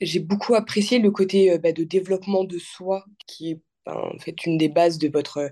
J'ai 0.00 0.20
beaucoup 0.20 0.54
apprécié 0.54 0.98
le 0.98 1.10
côté 1.10 1.50
euh, 1.50 1.58
bah, 1.58 1.72
de 1.72 1.84
développement 1.84 2.44
de 2.44 2.58
soi, 2.58 3.04
qui 3.26 3.52
est 3.52 3.60
ben, 3.86 3.96
en 3.96 4.18
fait 4.18 4.44
une 4.44 4.58
des 4.58 4.68
bases 4.68 4.98
de 4.98 5.08
votre, 5.08 5.50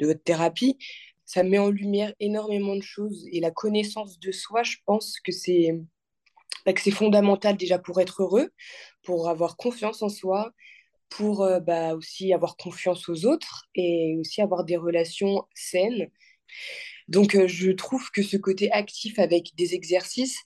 de 0.00 0.06
votre 0.06 0.22
thérapie. 0.22 0.76
Ça 1.24 1.42
met 1.42 1.58
en 1.58 1.70
lumière 1.70 2.12
énormément 2.20 2.76
de 2.76 2.82
choses 2.82 3.26
et 3.32 3.40
la 3.40 3.50
connaissance 3.50 4.18
de 4.18 4.32
soi, 4.32 4.62
je 4.62 4.76
pense 4.84 5.18
que 5.18 5.32
c'est 5.32 5.80
bah, 6.66 6.72
que 6.72 6.80
c'est 6.80 6.90
fondamental 6.90 7.56
déjà 7.56 7.78
pour 7.78 8.00
être 8.00 8.22
heureux, 8.22 8.50
pour 9.02 9.28
avoir 9.28 9.56
confiance 9.56 10.02
en 10.02 10.08
soi, 10.08 10.52
pour 11.08 11.42
euh, 11.42 11.60
bah, 11.60 11.94
aussi 11.94 12.32
avoir 12.32 12.56
confiance 12.56 13.08
aux 13.08 13.26
autres 13.26 13.66
et 13.74 14.16
aussi 14.20 14.40
avoir 14.42 14.64
des 14.64 14.76
relations 14.76 15.44
saines. 15.54 16.08
Donc, 17.08 17.34
euh, 17.34 17.48
je 17.48 17.70
trouve 17.70 18.10
que 18.10 18.22
ce 18.22 18.36
côté 18.36 18.70
actif 18.72 19.18
avec 19.18 19.50
des 19.56 19.74
exercices, 19.74 20.38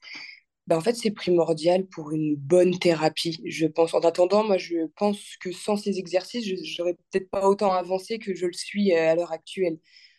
bah, 0.66 0.76
en 0.76 0.80
fait, 0.80 0.96
c'est 0.96 1.12
primordial 1.12 1.86
pour 1.86 2.10
une 2.10 2.34
bonne 2.36 2.78
thérapie, 2.78 3.38
je 3.44 3.66
pense. 3.66 3.94
En 3.94 4.00
attendant, 4.00 4.44
moi, 4.44 4.58
je 4.58 4.86
pense 4.96 5.36
que 5.40 5.52
sans 5.52 5.76
ces 5.76 5.98
exercices, 5.98 6.44
je 6.44 6.82
n'aurais 6.82 6.94
peut-être 7.10 7.30
pas 7.30 7.48
autant 7.48 7.72
avancé 7.72 8.18
que 8.18 8.34
je 8.34 8.46
le 8.46 8.52
suis 8.52 8.92
euh, 8.92 9.10
à 9.12 9.14
l'heure 9.14 9.32
actuelle. 9.32 9.78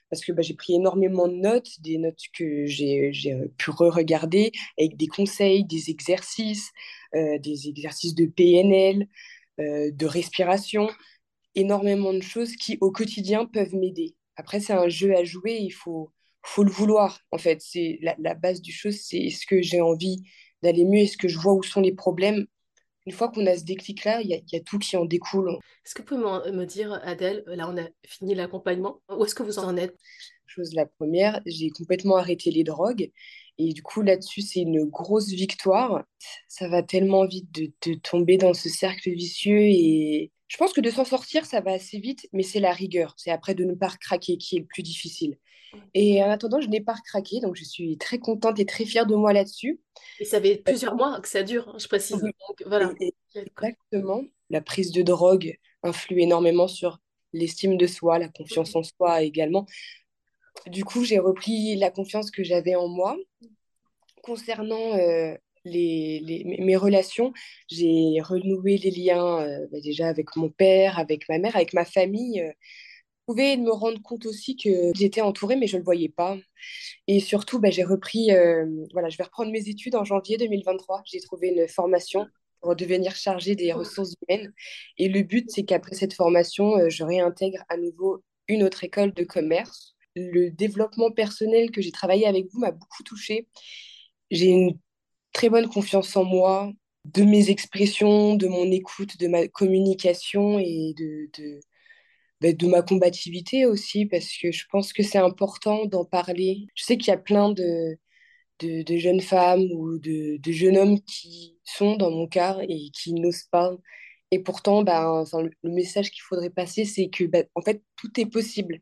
Parce 0.09 0.23
que 0.23 0.31
bah, 0.31 0.41
j'ai 0.41 0.53
pris 0.55 0.75
énormément 0.75 1.27
de 1.27 1.35
notes, 1.35 1.69
des 1.81 1.97
notes 1.97 2.21
que 2.33 2.65
j'ai 2.65 3.11
pu 3.57 3.71
re-regarder 3.71 4.51
avec 4.79 4.95
des 4.97 5.07
conseils, 5.07 5.65
des 5.65 5.89
exercices, 5.89 6.71
des 7.13 7.67
exercices 7.69 8.15
de 8.15 8.25
PNL, 8.25 9.07
euh, 9.59 9.91
de 9.91 10.05
respiration. 10.05 10.89
énormément 11.55 12.13
de 12.13 12.21
choses 12.21 12.55
qui, 12.55 12.77
au 12.81 12.91
quotidien, 12.91 13.45
peuvent 13.45 13.75
m'aider. 13.75 14.15
Après, 14.35 14.59
c'est 14.59 14.73
un 14.73 14.89
jeu 14.89 15.15
à 15.15 15.23
jouer, 15.23 15.57
il 15.59 15.71
faut, 15.71 16.11
faut 16.43 16.63
le 16.63 16.71
vouloir, 16.71 17.21
en 17.31 17.37
fait. 17.37 17.61
C'est 17.61 17.99
la, 18.01 18.15
la 18.19 18.35
base 18.35 18.61
du 18.61 18.71
chose, 18.71 18.97
c'est 19.01 19.17
est-ce 19.17 19.45
que 19.47 19.61
j'ai 19.61 19.81
envie 19.81 20.23
d'aller 20.63 20.85
mieux, 20.85 21.01
est-ce 21.01 21.17
que 21.17 21.27
je 21.27 21.37
vois 21.39 21.53
où 21.53 21.63
sont 21.63 21.81
les 21.81 21.93
problèmes. 21.93 22.45
Une 23.07 23.13
fois 23.13 23.29
qu'on 23.29 23.47
a 23.47 23.55
ce 23.55 23.63
déclic-là, 23.63 24.19
il 24.21 24.27
y, 24.27 24.43
y, 24.53 24.57
a 24.57 24.59
tout 24.59 24.79
qui 24.79 24.97
en 24.97 25.05
découle. 25.05 25.57
Est-ce 25.85 25.95
que 25.95 26.01
vous 26.01 26.07
pouvez 26.09 26.51
me 26.51 26.65
dire, 26.65 26.91
Adèle, 27.03 27.41
là 27.47 27.69
on 27.69 27.77
a 27.77 27.87
fini 28.05 28.35
l'accompagnement, 28.35 29.01
où 29.09 29.23
est-ce 29.23 29.33
que 29.33 29.43
vous 29.43 29.59
en 29.59 29.77
êtes? 29.77 29.95
Chose 30.45 30.73
la 30.73 30.85
première, 30.85 31.39
j'ai 31.45 31.69
complètement 31.69 32.17
arrêté 32.17 32.51
les 32.51 32.65
drogues. 32.65 33.09
Et 33.57 33.71
du 33.71 33.81
coup, 33.81 34.01
là-dessus, 34.01 34.41
c'est 34.41 34.59
une 34.59 34.83
grosse 34.83 35.29
victoire. 35.29 36.03
Ça 36.49 36.67
va 36.67 36.83
tellement 36.83 37.25
vite 37.25 37.49
de, 37.53 37.71
de 37.85 37.93
tomber 37.95 38.37
dans 38.37 38.53
ce 38.53 38.67
cercle 38.67 39.09
vicieux 39.09 39.61
et 39.61 40.33
je 40.49 40.57
pense 40.57 40.73
que 40.73 40.81
de 40.81 40.89
s'en 40.89 41.05
sortir, 41.05 41.45
ça 41.45 41.61
va 41.61 41.71
assez 41.71 41.99
vite, 41.99 42.27
mais 42.33 42.43
c'est 42.43 42.59
la 42.59 42.73
rigueur. 42.73 43.13
C'est 43.17 43.31
après 43.31 43.55
de 43.55 43.63
ne 43.63 43.73
pas 43.73 43.89
craquer 44.01 44.37
qui 44.37 44.57
est 44.57 44.59
le 44.59 44.65
plus 44.65 44.83
difficile. 44.83 45.37
Et 45.93 46.23
en 46.23 46.29
attendant, 46.29 46.61
je 46.61 46.67
n'ai 46.67 46.81
pas 46.81 46.95
craqué, 47.05 47.39
donc 47.39 47.55
je 47.55 47.63
suis 47.63 47.97
très 47.97 48.19
contente 48.19 48.59
et 48.59 48.65
très 48.65 48.85
fière 48.85 49.05
de 49.05 49.15
moi 49.15 49.33
là-dessus. 49.33 49.79
Et 50.19 50.25
ça 50.25 50.41
fait 50.41 50.57
plusieurs 50.57 50.95
mois 50.95 51.19
que 51.21 51.27
ça 51.27 51.43
dure, 51.43 51.69
hein, 51.69 51.77
je 51.77 51.87
précise. 51.87 52.21
Donc, 52.21 52.63
voilà. 52.65 52.93
exactement. 53.35 54.23
La 54.49 54.61
prise 54.61 54.91
de 54.91 55.01
drogue 55.01 55.57
influe 55.83 56.21
énormément 56.21 56.67
sur 56.67 56.99
l'estime 57.33 57.77
de 57.77 57.87
soi, 57.87 58.19
la 58.19 58.29
confiance 58.29 58.75
en 58.75 58.83
soi 58.83 59.21
également. 59.21 59.65
Du 60.65 60.83
coup, 60.83 61.03
j'ai 61.03 61.19
repris 61.19 61.75
la 61.75 61.91
confiance 61.91 62.31
que 62.31 62.43
j'avais 62.43 62.75
en 62.75 62.87
moi. 62.87 63.17
Concernant 64.23 64.95
euh, 64.95 65.35
les, 65.63 66.19
les, 66.19 66.43
mes 66.59 66.75
relations, 66.75 67.33
j'ai 67.69 68.19
renoué 68.21 68.77
les 68.77 68.91
liens 68.91 69.41
euh, 69.41 69.67
bah 69.71 69.79
déjà 69.81 70.07
avec 70.07 70.35
mon 70.35 70.49
père, 70.49 70.99
avec 70.99 71.29
ma 71.29 71.37
mère, 71.37 71.55
avec 71.55 71.73
ma 71.73 71.85
famille. 71.85 72.41
Euh, 72.41 72.51
pouvais 73.27 73.57
me 73.57 73.71
rendre 73.71 74.01
compte 74.01 74.25
aussi 74.25 74.55
que 74.55 74.91
j'étais 74.95 75.21
entourée, 75.21 75.57
mais 75.57 75.67
je 75.67 75.75
ne 75.75 75.81
le 75.81 75.85
voyais 75.85 76.09
pas. 76.09 76.37
Et 77.07 77.19
surtout, 77.19 77.59
bah, 77.59 77.69
j'ai 77.69 77.83
repris, 77.83 78.31
euh, 78.31 78.65
voilà, 78.93 79.09
je 79.09 79.17
vais 79.17 79.25
reprendre 79.25 79.51
mes 79.51 79.69
études 79.69 79.95
en 79.95 80.05
janvier 80.05 80.37
2023. 80.37 81.03
J'ai 81.05 81.19
trouvé 81.19 81.49
une 81.49 81.67
formation 81.67 82.25
pour 82.61 82.75
devenir 82.75 83.15
chargée 83.15 83.55
des 83.55 83.73
ressources 83.73 84.13
humaines. 84.21 84.53
Et 84.97 85.09
le 85.09 85.21
but, 85.23 85.51
c'est 85.51 85.63
qu'après 85.63 85.95
cette 85.95 86.13
formation, 86.13 86.77
euh, 86.77 86.89
je 86.89 87.03
réintègre 87.03 87.63
à 87.69 87.77
nouveau 87.77 88.23
une 88.47 88.63
autre 88.63 88.83
école 88.83 89.13
de 89.13 89.23
commerce. 89.23 89.95
Le 90.15 90.49
développement 90.49 91.11
personnel 91.11 91.69
que 91.71 91.81
j'ai 91.81 91.91
travaillé 91.91 92.25
avec 92.25 92.47
vous 92.51 92.59
m'a 92.59 92.71
beaucoup 92.71 93.03
touchée. 93.03 93.47
J'ai 94.31 94.47
une 94.47 94.79
très 95.33 95.49
bonne 95.49 95.67
confiance 95.67 96.15
en 96.15 96.23
moi, 96.23 96.71
de 97.05 97.23
mes 97.23 97.49
expressions, 97.49 98.35
de 98.35 98.47
mon 98.47 98.71
écoute, 98.71 99.17
de 99.19 99.27
ma 99.27 99.47
communication 99.47 100.59
et 100.59 100.93
de, 100.97 101.29
de, 101.37 101.59
bah, 102.41 102.53
de 102.53 102.67
ma 102.67 102.81
combativité 102.81 103.65
aussi, 103.65 104.05
parce 104.05 104.29
que 104.37 104.51
je 104.51 104.65
pense 104.71 104.93
que 104.93 105.03
c'est 105.03 105.17
important 105.17 105.85
d'en 105.85 106.05
parler. 106.05 106.67
Je 106.75 106.83
sais 106.83 106.97
qu'il 106.97 107.09
y 107.09 107.11
a 107.11 107.17
plein 107.17 107.49
de, 107.51 107.97
de, 108.59 108.83
de 108.83 108.97
jeunes 108.97 109.21
femmes 109.21 109.67
ou 109.73 109.99
de, 109.99 110.37
de, 110.37 110.51
jeunes 110.51 110.77
hommes 110.77 111.01
qui 111.01 111.57
sont 111.63 111.95
dans 111.97 112.11
mon 112.11 112.27
cas 112.27 112.59
et 112.67 112.89
qui 112.91 113.13
n'osent 113.13 113.47
pas. 113.51 113.75
Et 114.31 114.39
pourtant, 114.39 114.83
bah, 114.83 115.11
enfin, 115.11 115.41
le, 115.43 115.51
le 115.63 115.71
message 115.71 116.11
qu'il 116.11 116.21
faudrait 116.23 116.49
passer, 116.49 116.85
c'est 116.85 117.09
que 117.09 117.23
bah, 117.25 117.43
en 117.55 117.61
fait, 117.61 117.83
tout 117.97 118.19
est 118.19 118.25
possible. 118.25 118.79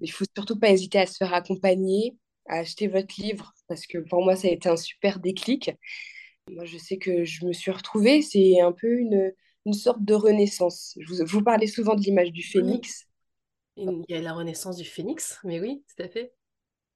Il 0.00 0.10
faut 0.12 0.24
surtout 0.36 0.58
pas 0.58 0.70
hésiter 0.70 0.98
à 1.00 1.06
se 1.06 1.16
faire 1.16 1.34
accompagner, 1.34 2.16
à 2.48 2.58
acheter 2.58 2.88
votre 2.88 3.20
livre, 3.20 3.52
parce 3.68 3.86
que 3.86 3.98
pour 3.98 4.22
moi, 4.24 4.36
ça 4.36 4.48
a 4.48 4.52
été 4.52 4.68
un 4.68 4.76
super 4.76 5.18
déclic. 5.20 5.72
Moi, 6.50 6.64
je 6.64 6.78
sais 6.78 6.98
que 6.98 7.24
je 7.24 7.46
me 7.46 7.52
suis 7.52 7.70
retrouvée, 7.70 8.22
c'est 8.22 8.60
un 8.60 8.72
peu 8.72 8.98
une, 8.98 9.32
une 9.66 9.72
sorte 9.72 10.04
de 10.04 10.14
renaissance. 10.14 10.96
Je 11.00 11.06
vous, 11.06 11.24
vous 11.26 11.42
parlez 11.42 11.66
souvent 11.66 11.94
de 11.94 12.00
l'image 12.00 12.32
du 12.32 12.42
phénix. 12.42 13.06
Il 13.76 14.04
y 14.08 14.14
a 14.14 14.20
la 14.20 14.32
renaissance 14.32 14.76
du 14.76 14.84
phénix, 14.84 15.38
mais 15.44 15.60
oui, 15.60 15.82
tout 15.88 16.02
à 16.02 16.08
fait. 16.08 16.32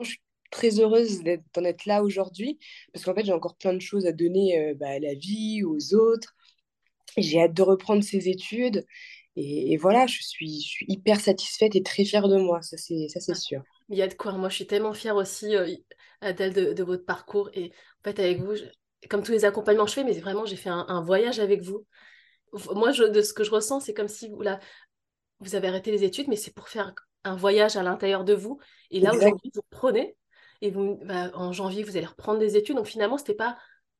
Je 0.00 0.10
suis 0.10 0.20
très 0.50 0.80
heureuse 0.80 1.22
d'en 1.22 1.64
être 1.64 1.86
là 1.86 2.02
aujourd'hui, 2.02 2.58
parce 2.92 3.04
qu'en 3.04 3.14
fait, 3.14 3.24
j'ai 3.24 3.32
encore 3.32 3.56
plein 3.56 3.72
de 3.72 3.80
choses 3.80 4.06
à 4.06 4.12
donner 4.12 4.58
euh, 4.58 4.74
bah, 4.74 4.90
à 4.90 4.98
la 4.98 5.14
vie, 5.14 5.64
aux 5.64 5.94
autres. 5.94 6.34
J'ai 7.16 7.40
hâte 7.40 7.54
de 7.54 7.62
reprendre 7.62 8.04
ces 8.04 8.28
études. 8.28 8.86
Et, 9.34 9.72
et 9.72 9.76
voilà, 9.76 10.06
je 10.06 10.20
suis, 10.20 10.60
je 10.60 10.68
suis, 10.68 10.86
hyper 10.88 11.20
satisfaite 11.20 11.76
et 11.76 11.82
très 11.82 12.04
fière 12.04 12.28
de 12.28 12.36
moi, 12.36 12.60
ça 12.60 12.76
c'est 12.76 13.06
c'est 13.08 13.34
sûr. 13.36 13.62
Il 13.88 13.96
y 13.96 14.02
a 14.02 14.08
de 14.08 14.14
quoi. 14.14 14.32
Moi, 14.32 14.48
je 14.48 14.56
suis 14.56 14.66
tellement 14.66 14.94
fière 14.94 15.16
aussi, 15.16 15.54
euh, 15.54 15.74
Adèle, 16.20 16.52
de, 16.52 16.72
de, 16.72 16.82
votre 16.82 17.04
parcours. 17.04 17.48
Et 17.54 17.66
en 18.00 18.10
fait, 18.10 18.18
avec 18.18 18.40
vous, 18.40 18.56
je, 18.56 18.64
comme 19.08 19.22
tous 19.22 19.32
les 19.32 19.44
accompagnements 19.44 19.84
que 19.84 19.90
je 19.90 19.94
fais, 19.94 20.04
mais 20.04 20.18
vraiment, 20.18 20.44
j'ai 20.44 20.56
fait 20.56 20.70
un, 20.70 20.84
un, 20.88 21.02
voyage 21.02 21.38
avec 21.38 21.62
vous. 21.62 21.86
Moi, 22.74 22.92
je, 22.92 23.04
de 23.04 23.22
ce 23.22 23.32
que 23.32 23.44
je 23.44 23.50
ressens, 23.50 23.80
c'est 23.80 23.94
comme 23.94 24.08
si 24.08 24.28
vous, 24.28 24.40
là, 24.40 24.60
vous 25.40 25.54
avez 25.54 25.68
arrêté 25.68 25.90
les 25.90 26.04
études, 26.04 26.28
mais 26.28 26.36
c'est 26.36 26.54
pour 26.54 26.68
faire 26.68 26.94
un 27.24 27.36
voyage 27.36 27.76
à 27.76 27.82
l'intérieur 27.82 28.24
de 28.24 28.34
vous. 28.34 28.58
Et 28.90 29.00
là, 29.00 29.14
aujourd'hui, 29.14 29.50
vous 29.54 29.62
prenez. 29.70 30.16
Et 30.60 30.70
vous, 30.70 30.98
bah, 31.04 31.30
en 31.34 31.52
janvier, 31.52 31.84
vous 31.84 31.96
allez 31.96 32.06
reprendre 32.06 32.40
des 32.40 32.56
études. 32.56 32.76
Donc 32.76 32.86
finalement, 32.86 33.18
c'était 33.18 33.34
pas, 33.34 33.56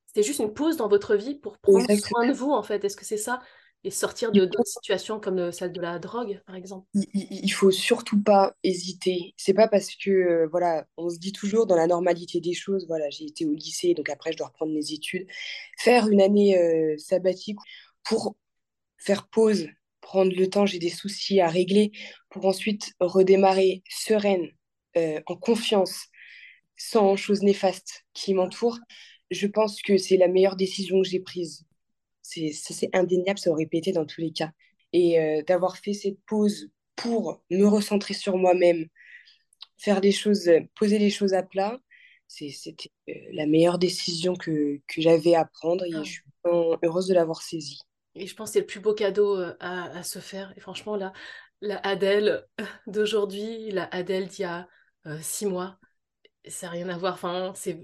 c'était 0.07 0.25
juste 0.25 0.41
une 0.41 0.53
pause 0.53 0.77
dans 0.77 0.89
votre 0.89 1.15
vie 1.15 1.37
pour 1.37 1.59
prendre 1.59 1.79
Exactement. 1.79 2.23
soin 2.23 2.29
de 2.29 2.33
vous, 2.33 2.51
en 2.51 2.63
fait. 2.63 2.85
Est-ce 2.85 2.97
que 2.97 3.05
c'est 3.05 3.17
ça? 3.17 3.41
Et 3.85 3.93
sortir 3.93 4.33
de 4.33 4.45
d'autres 4.45 4.67
situations 4.67 5.21
comme 5.21 5.53
celle 5.53 5.71
de 5.71 5.81
la 5.81 6.01
drogue, 6.01 6.43
par 6.47 6.57
exemple. 6.57 6.89
Il, 6.95 7.07
il 7.15 7.49
faut 7.51 7.71
surtout 7.71 8.21
pas 8.21 8.57
hésiter. 8.65 9.35
C'est 9.37 9.55
pas 9.55 9.69
parce 9.69 9.95
que 9.95 10.11
euh, 10.11 10.49
voilà, 10.51 10.85
on 10.97 11.09
se 11.09 11.19
dit 11.19 11.33
toujours 11.33 11.65
dans 11.65 11.77
la 11.77 11.87
normalité 11.87 12.41
des 12.41 12.55
choses. 12.55 12.89
Voilà, 12.89 13.09
j'ai 13.11 13.27
été 13.27 13.47
au 13.47 13.53
lycée, 13.53 13.95
donc 13.95 14.11
après 14.11 14.33
je 14.33 14.37
dois 14.37 14.49
reprendre 14.49 14.73
mes 14.73 14.93
études, 14.93 15.29
faire 15.79 16.09
une 16.09 16.21
année 16.21 16.59
euh, 16.59 16.97
sabbatique 16.99 17.59
pour 18.09 18.37
faire 18.97 19.29
pause, 19.29 19.69
prendre 20.01 20.33
le 20.35 20.49
temps. 20.49 20.67
J'ai 20.67 20.79
des 20.79 20.91
soucis 20.91 21.41
à 21.41 21.49
régler 21.49 21.93
pour 22.31 22.47
ensuite 22.47 22.93
redémarrer 23.01 23.83
sereine, 23.89 24.49
euh, 24.97 25.21
en 25.27 25.37
confiance, 25.37 26.07
sans 26.77 27.17
choses 27.17 27.43
néfastes 27.43 28.05
qui 28.15 28.35
m'entourent. 28.35 28.79
Je 29.31 29.47
pense 29.47 29.83
que 29.83 29.99
c'est 29.99 30.17
la 30.17 30.29
meilleure 30.29 30.57
décision 30.57 31.03
que 31.03 31.09
j'ai 31.09 31.21
prise 31.21 31.69
c'est, 32.29 32.53
ça, 32.53 32.75
c'est 32.75 32.95
indéniable, 32.95 33.39
ça 33.39 33.51
aurait 33.51 33.67
pété 33.67 33.93
dans 33.93 34.05
tous 34.05 34.21
les 34.21 34.33
cas. 34.33 34.51
Et 34.93 35.19
euh, 35.19 35.43
d'avoir 35.47 35.79
fait 35.79 35.95
cette 35.95 36.19
pause 36.27 36.71
pour 36.95 37.43
me 37.51 37.65
recentrer 37.65 38.15
sur 38.15 38.37
moi-même, 38.37 38.87
faire 39.79 40.01
les 40.01 40.13
choses, 40.13 40.51
poser 40.75 40.99
les 40.99 41.11
choses 41.11 41.33
à 41.33 41.43
plat, 41.43 41.79
c'est, 42.27 42.51
c'était 42.51 42.91
euh, 43.09 43.15
la 43.33 43.47
meilleure 43.47 43.79
décision 43.79 44.35
que, 44.35 44.81
que 44.87 45.01
j'avais 45.01 45.35
à 45.35 45.47
prendre 45.47 45.85
et 45.85 45.95
ah. 45.95 46.03
je 46.03 46.11
suis 46.11 46.23
heureuse 46.45 47.07
de 47.07 47.15
l'avoir 47.15 47.43
saisie. 47.43 47.81
Et 48.15 48.27
je 48.27 48.35
pense 48.35 48.51
que 48.51 48.53
c'est 48.55 48.61
le 48.61 48.67
plus 48.67 48.81
beau 48.81 48.95
cadeau 48.95 49.37
euh, 49.37 49.55
à, 49.61 50.03
se 50.03 50.19
faire. 50.19 50.53
Et 50.57 50.61
franchement, 50.61 50.97
là, 50.97 51.13
la 51.61 51.79
Adèle 51.79 52.47
d'aujourd'hui, 52.87 53.71
la 53.71 53.85
Adèle 53.85 54.29
d'il 54.29 54.43
y 54.43 54.45
a 54.45 54.69
euh, 55.07 55.19
six 55.21 55.47
mois, 55.47 55.79
ça 56.47 56.67
n'a 56.67 56.73
rien 56.73 56.89
à 56.89 56.99
voir. 56.99 57.15
Enfin, 57.15 57.53
c'est 57.55 57.83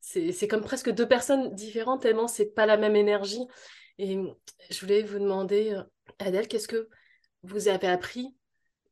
c'est 0.00 0.48
comme 0.48 0.62
presque 0.62 0.90
deux 0.90 1.08
personnes 1.08 1.52
différentes, 1.54 2.02
tellement 2.02 2.28
c'est 2.28 2.46
pas 2.46 2.66
la 2.66 2.76
même 2.76 2.94
énergie. 2.94 3.44
Et 3.98 4.18
je 4.70 4.80
voulais 4.80 5.02
vous 5.02 5.18
demander, 5.18 5.72
euh, 5.72 5.82
Adèle, 6.18 6.48
qu'est-ce 6.48 6.68
que 6.68 6.88
vous 7.42 7.68
avez 7.68 7.88
appris 7.88 8.36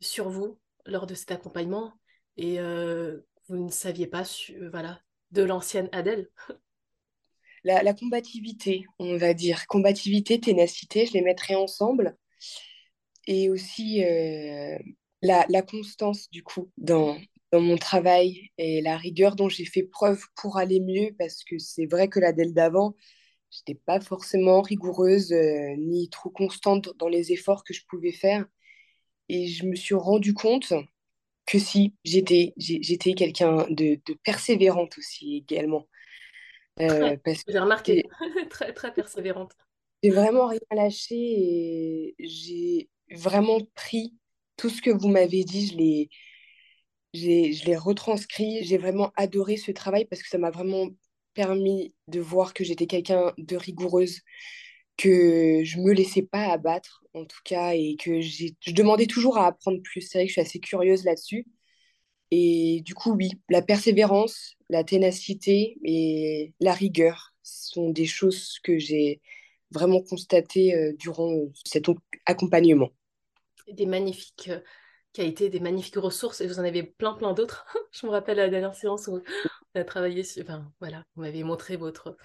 sur 0.00 0.28
vous 0.28 0.58
lors 0.86 1.06
de 1.06 1.14
cet 1.14 1.30
accompagnement? 1.30 1.92
Et 2.36 2.58
euh, 2.60 3.20
vous 3.48 3.56
ne 3.56 3.70
saviez 3.70 4.06
pas 4.06 4.22
euh, 4.50 4.70
voilà, 4.70 5.00
de 5.30 5.42
l'ancienne 5.42 5.88
Adèle? 5.92 6.28
la, 7.64 7.94
combativité, 7.94 8.84
on 8.98 9.16
va 9.16 9.34
dire. 9.34 9.66
Combativité, 9.66 10.40
ténacité, 10.40 11.06
je 11.06 11.14
les 11.14 11.22
mettrai 11.22 11.54
ensemble. 11.54 12.16
Et 13.26 13.50
aussi 13.50 14.04
euh, 14.04 14.78
la, 15.22 15.62
constance, 15.62 16.30
du 16.30 16.42
coup, 16.42 16.70
dans, 16.76 17.16
dans 17.52 17.60
mon 17.60 17.76
travail 17.76 18.50
et 18.58 18.82
la 18.82 18.96
rigueur 18.96 19.36
dont 19.36 19.48
j'ai 19.48 19.64
fait 19.64 19.84
preuve 19.84 20.22
pour 20.36 20.58
aller 20.58 20.80
mieux 20.80 21.14
parce 21.18 21.42
que 21.44 21.58
c'est 21.58 21.86
vrai 21.86 22.08
que 22.08 22.20
la 22.20 22.32
d'elle 22.32 22.52
d'avant, 22.54 22.94
j'étais 23.50 23.80
pas 23.86 24.00
forcément 24.00 24.60
rigoureuse 24.62 25.32
euh, 25.32 25.74
ni 25.78 26.10
trop 26.10 26.30
constante 26.30 26.90
dans 26.98 27.08
les 27.08 27.32
efforts 27.32 27.64
que 27.64 27.72
je 27.74 27.82
pouvais 27.88 28.12
faire 28.12 28.44
et 29.28 29.46
je 29.48 29.66
me 29.66 29.74
suis 29.74 29.94
rendu 29.94 30.34
compte 30.34 30.72
que 31.46 31.58
si 31.58 31.94
j'étais 32.04 32.54
j'étais 32.56 33.14
quelqu'un 33.14 33.66
de, 33.70 34.00
de, 34.06 34.14
persévérante 34.24 34.98
aussi 34.98 35.36
également 35.36 35.86
euh, 36.80 37.16
parce 37.24 37.44
que 37.44 37.52
j'ai 37.52 37.58
remarqué 37.58 38.04
très 38.50 38.72
très 38.72 38.92
persévérante 38.92 39.52
j'ai 40.02 40.10
vraiment 40.10 40.48
rien 40.48 40.60
lâché 40.70 41.14
et 41.16 42.14
j'ai 42.18 42.90
vraiment 43.10 43.58
pris 43.74 44.14
tout 44.58 44.68
ce 44.68 44.82
que 44.82 44.90
vous 44.90 45.08
m'avez 45.08 45.44
dit 45.44 45.68
je 45.68 45.76
l'ai 45.76 46.10
je 47.14 47.64
l'ai 47.64 47.76
retranscrit. 47.76 48.64
J'ai 48.64 48.76
vraiment 48.76 49.12
adoré 49.16 49.56
ce 49.56 49.70
travail 49.70 50.04
parce 50.04 50.22
que 50.22 50.28
ça 50.28 50.38
m'a 50.38 50.50
vraiment 50.50 50.88
permis 51.32 51.94
de 52.08 52.20
voir 52.20 52.54
que 52.54 52.64
j'étais 52.64 52.86
quelqu'un 52.86 53.32
de 53.38 53.56
rigoureuse, 53.56 54.20
que 54.96 55.62
je 55.64 55.78
me 55.78 55.92
laissais 55.92 56.22
pas 56.22 56.52
abattre 56.52 57.02
en 57.14 57.24
tout 57.24 57.40
cas 57.44 57.72
et 57.74 57.96
que 57.98 58.20
je 58.20 58.52
demandais 58.72 59.06
toujours 59.06 59.38
à 59.38 59.46
apprendre 59.46 59.80
plus. 59.82 60.02
C'est 60.02 60.18
vrai 60.18 60.24
que 60.24 60.28
je 60.28 60.32
suis 60.34 60.40
assez 60.42 60.60
curieuse 60.60 61.04
là-dessus. 61.04 61.46
Et 62.36 62.80
du 62.80 62.94
coup, 62.94 63.12
oui, 63.12 63.30
la 63.48 63.62
persévérance, 63.62 64.56
la 64.68 64.82
ténacité 64.82 65.78
et 65.84 66.52
la 66.58 66.72
rigueur 66.72 67.32
sont 67.44 67.90
des 67.90 68.06
choses 68.06 68.58
que 68.64 68.76
j'ai 68.76 69.20
vraiment 69.70 70.02
constatées 70.02 70.74
euh, 70.74 70.92
durant 70.98 71.44
cet 71.64 71.86
accompagnement. 72.26 72.90
des 73.68 73.86
magnifiques 73.86 74.50
qualités, 75.12 75.48
des 75.48 75.60
magnifiques 75.60 75.94
ressources, 75.94 76.40
et 76.40 76.48
vous 76.48 76.58
en 76.58 76.64
avez 76.64 76.82
plein, 76.82 77.14
plein 77.14 77.34
d'autres. 77.34 77.66
Je 77.92 78.04
me 78.04 78.10
rappelle 78.10 78.38
la 78.38 78.48
dernière 78.48 78.74
séance 78.74 79.06
où 79.06 79.22
on 79.76 79.80
a 79.80 79.84
travaillé 79.84 80.24
sur... 80.24 80.42
Enfin, 80.42 80.72
voilà, 80.80 81.04
vous 81.14 81.22
m'avez 81.22 81.44
montré 81.44 81.76
votre 81.76 82.16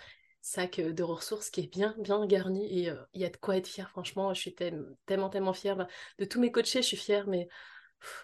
sac 0.41 0.79
de 0.79 1.03
ressources 1.03 1.51
qui 1.51 1.61
est 1.61 1.71
bien, 1.71 1.93
bien 1.99 2.25
garni, 2.25 2.65
et 2.65 2.91
il 3.13 3.21
y 3.21 3.25
a 3.25 3.29
de 3.29 3.37
quoi 3.37 3.57
être 3.57 3.67
fier, 3.67 3.87
franchement. 3.91 4.33
Je 4.33 4.41
suis 4.41 4.55
tellement, 4.55 5.29
tellement 5.29 5.53
fière. 5.53 5.87
De 6.17 6.25
tous 6.25 6.39
mes 6.41 6.51
coachés, 6.51 6.81
je 6.81 6.87
suis 6.87 6.97
fière, 6.97 7.27
mais 7.27 7.47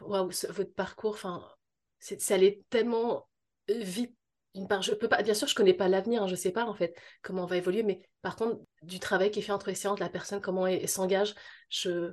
waouh, 0.01 0.32
votre 0.50 0.74
parcours, 0.74 1.13
enfin, 1.13 1.48
ça 2.20 2.36
allait 2.36 2.62
tellement 2.70 3.28
vite 3.68 4.16
je 4.82 4.94
peux 4.94 5.08
pas, 5.08 5.22
bien 5.22 5.34
sûr, 5.34 5.48
je 5.48 5.56
connais 5.56 5.74
pas 5.74 5.88
l'avenir, 5.88 6.24
hein, 6.24 6.28
je 6.28 6.36
sais 6.36 6.52
pas 6.52 6.66
en 6.66 6.74
fait 6.74 6.96
comment 7.22 7.44
on 7.44 7.48
va 7.48 7.58
évoluer, 7.58 7.84
mais 7.84 8.02
par 8.22 8.36
contre, 8.36 8.62
du 8.84 9.00
travail 9.00 9.32
qui 9.32 9.40
est 9.40 9.42
fait 9.42 9.52
entre 9.52 9.70
les 9.70 9.76
séances, 9.76 10.00
la 10.00 10.10
personne, 10.10 10.42
comment 10.42 10.68
elle, 10.68 10.88
s'engage, 10.88 11.36
je, 11.70 12.12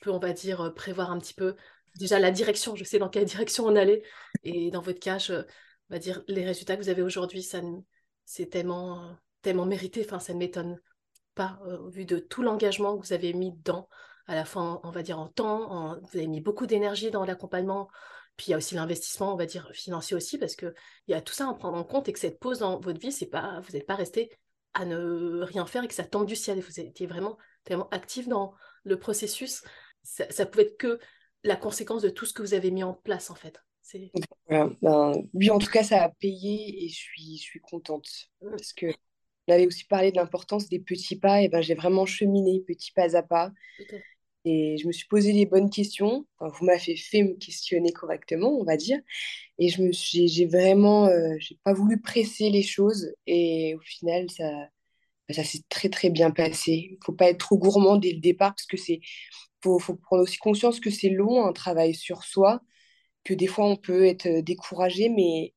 peux, 0.00 0.10
on 0.10 0.18
va 0.18 0.32
dire, 0.32 0.60
euh, 0.60 0.70
prévoir 0.70 1.10
un 1.10 1.18
petit 1.18 1.34
peu 1.34 1.54
déjà 1.96 2.18
la 2.18 2.30
direction, 2.30 2.74
je 2.74 2.84
sais 2.84 2.98
dans 2.98 3.08
quelle 3.08 3.24
direction 3.26 3.66
on 3.66 3.76
allait. 3.76 4.02
Et 4.42 4.70
dans 4.70 4.80
votre 4.80 5.00
cas, 5.00 5.18
on 5.30 5.44
va 5.90 5.98
dire, 5.98 6.22
les 6.28 6.44
résultats 6.44 6.76
que 6.76 6.82
vous 6.82 6.88
avez 6.88 7.02
aujourd'hui, 7.02 7.42
ça 7.42 7.60
c'est 8.24 8.46
tellement, 8.46 9.16
tellement 9.42 9.66
mérité, 9.66 10.02
enfin, 10.04 10.18
ça 10.18 10.32
ne 10.32 10.38
m'étonne 10.38 10.80
pas 11.34 11.58
euh, 11.66 11.88
vu 11.90 12.04
de 12.04 12.18
tout 12.18 12.42
l'engagement 12.42 12.96
que 12.96 13.06
vous 13.06 13.12
avez 13.12 13.34
mis 13.34 13.52
dedans, 13.52 13.88
à 14.26 14.34
la 14.34 14.44
fois, 14.44 14.80
on 14.84 14.90
va 14.90 15.02
dire, 15.02 15.18
en 15.18 15.28
temps, 15.28 16.00
vous 16.00 16.16
avez 16.16 16.26
mis 16.26 16.40
beaucoup 16.40 16.66
d'énergie 16.66 17.10
dans 17.10 17.26
l'accompagnement, 17.26 17.90
puis 18.36 18.46
il 18.48 18.50
y 18.50 18.54
a 18.54 18.56
aussi 18.56 18.74
l'investissement, 18.74 19.32
on 19.32 19.36
va 19.36 19.46
dire, 19.46 19.70
financier 19.72 20.16
aussi, 20.16 20.38
parce 20.38 20.56
qu'il 20.56 20.74
y 21.08 21.14
a 21.14 21.20
tout 21.20 21.34
ça 21.34 21.48
à 21.48 21.54
prendre 21.54 21.76
en 21.76 21.84
compte 21.84 22.08
et 22.08 22.12
que 22.12 22.18
cette 22.18 22.40
pause 22.40 22.58
dans 22.58 22.80
votre 22.80 23.00
vie, 23.00 23.12
c'est 23.12 23.26
pas, 23.26 23.60
vous 23.60 23.72
n'êtes 23.72 23.86
pas 23.86 23.94
resté 23.94 24.30
à 24.72 24.84
ne 24.84 25.42
rien 25.42 25.66
faire 25.66 25.84
et 25.84 25.88
que 25.88 25.94
ça 25.94 26.04
tombe 26.04 26.26
du 26.26 26.36
ciel. 26.36 26.60
Vous 26.60 26.80
étiez 26.80 27.06
vraiment 27.06 27.38
tellement 27.62 27.88
actif 27.90 28.26
dans 28.28 28.54
le 28.82 28.98
processus. 28.98 29.62
Ça, 30.02 30.30
ça 30.30 30.46
pouvait 30.46 30.64
être 30.64 30.76
que 30.76 30.98
la 31.44 31.56
conséquence 31.56 32.02
de 32.02 32.08
tout 32.08 32.26
ce 32.26 32.32
que 32.32 32.42
vous 32.42 32.54
avez 32.54 32.70
mis 32.70 32.82
en 32.82 32.94
place, 32.94 33.30
en 33.30 33.34
fait. 33.34 33.58
ben, 34.48 35.14
oui, 35.34 35.50
en 35.50 35.58
tout 35.58 35.70
cas, 35.70 35.84
ça 35.84 36.02
a 36.02 36.08
payé 36.08 36.84
et 36.84 36.88
je 36.88 36.94
suis, 36.94 37.36
je 37.36 37.42
suis 37.42 37.60
contente. 37.60 38.08
Mmh. 38.40 38.50
Parce 38.50 38.72
que 38.72 38.86
on 39.46 39.52
avait 39.52 39.66
aussi 39.66 39.84
parlé 39.84 40.10
de 40.10 40.16
l'importance 40.16 40.68
des 40.68 40.78
petits 40.78 41.18
pas, 41.18 41.42
et 41.42 41.48
ben 41.48 41.60
j'ai 41.60 41.74
vraiment 41.74 42.06
cheminé 42.06 42.60
petit 42.66 42.92
pas 42.92 43.14
à 43.14 43.22
pas. 43.22 43.52
Et 44.44 44.76
je 44.78 44.86
me 44.86 44.92
suis 44.92 45.06
posé 45.06 45.32
les 45.32 45.46
bonnes 45.46 45.70
questions. 45.70 46.26
vous 46.40 46.66
m'avez 46.66 46.96
fait 46.96 47.22
me 47.22 47.34
questionner 47.34 47.92
correctement, 47.92 48.50
on 48.58 48.64
va 48.64 48.76
dire. 48.76 48.98
Et 49.58 49.68
je 49.68 49.82
me 49.82 49.92
j'ai 49.92 50.46
vraiment, 50.46 51.06
euh, 51.06 51.34
j'ai 51.40 51.58
pas 51.64 51.72
voulu 51.72 52.00
presser 52.00 52.50
les 52.50 52.62
choses. 52.62 53.12
Et 53.26 53.74
au 53.76 53.80
final, 53.80 54.30
ça, 54.30 54.44
bah, 55.28 55.34
ça 55.34 55.44
s'est 55.44 55.62
très 55.68 55.88
très 55.88 56.10
bien 56.10 56.30
passé. 56.30 56.90
Il 56.92 56.98
faut 57.04 57.12
pas 57.12 57.30
être 57.30 57.38
trop 57.38 57.58
gourmand 57.58 57.96
dès 57.96 58.12
le 58.12 58.20
départ 58.20 58.52
parce 58.54 58.66
que 58.66 58.76
c'est, 58.76 59.00
faut, 59.62 59.78
faut 59.78 59.96
prendre 59.96 60.22
aussi 60.24 60.38
conscience 60.38 60.80
que 60.80 60.90
c'est 60.90 61.10
long 61.10 61.46
un 61.46 61.52
travail 61.52 61.94
sur 61.94 62.24
soi, 62.24 62.60
que 63.24 63.34
des 63.34 63.46
fois 63.46 63.66
on 63.66 63.76
peut 63.76 64.06
être 64.06 64.28
découragé, 64.42 65.08
mais 65.10 65.54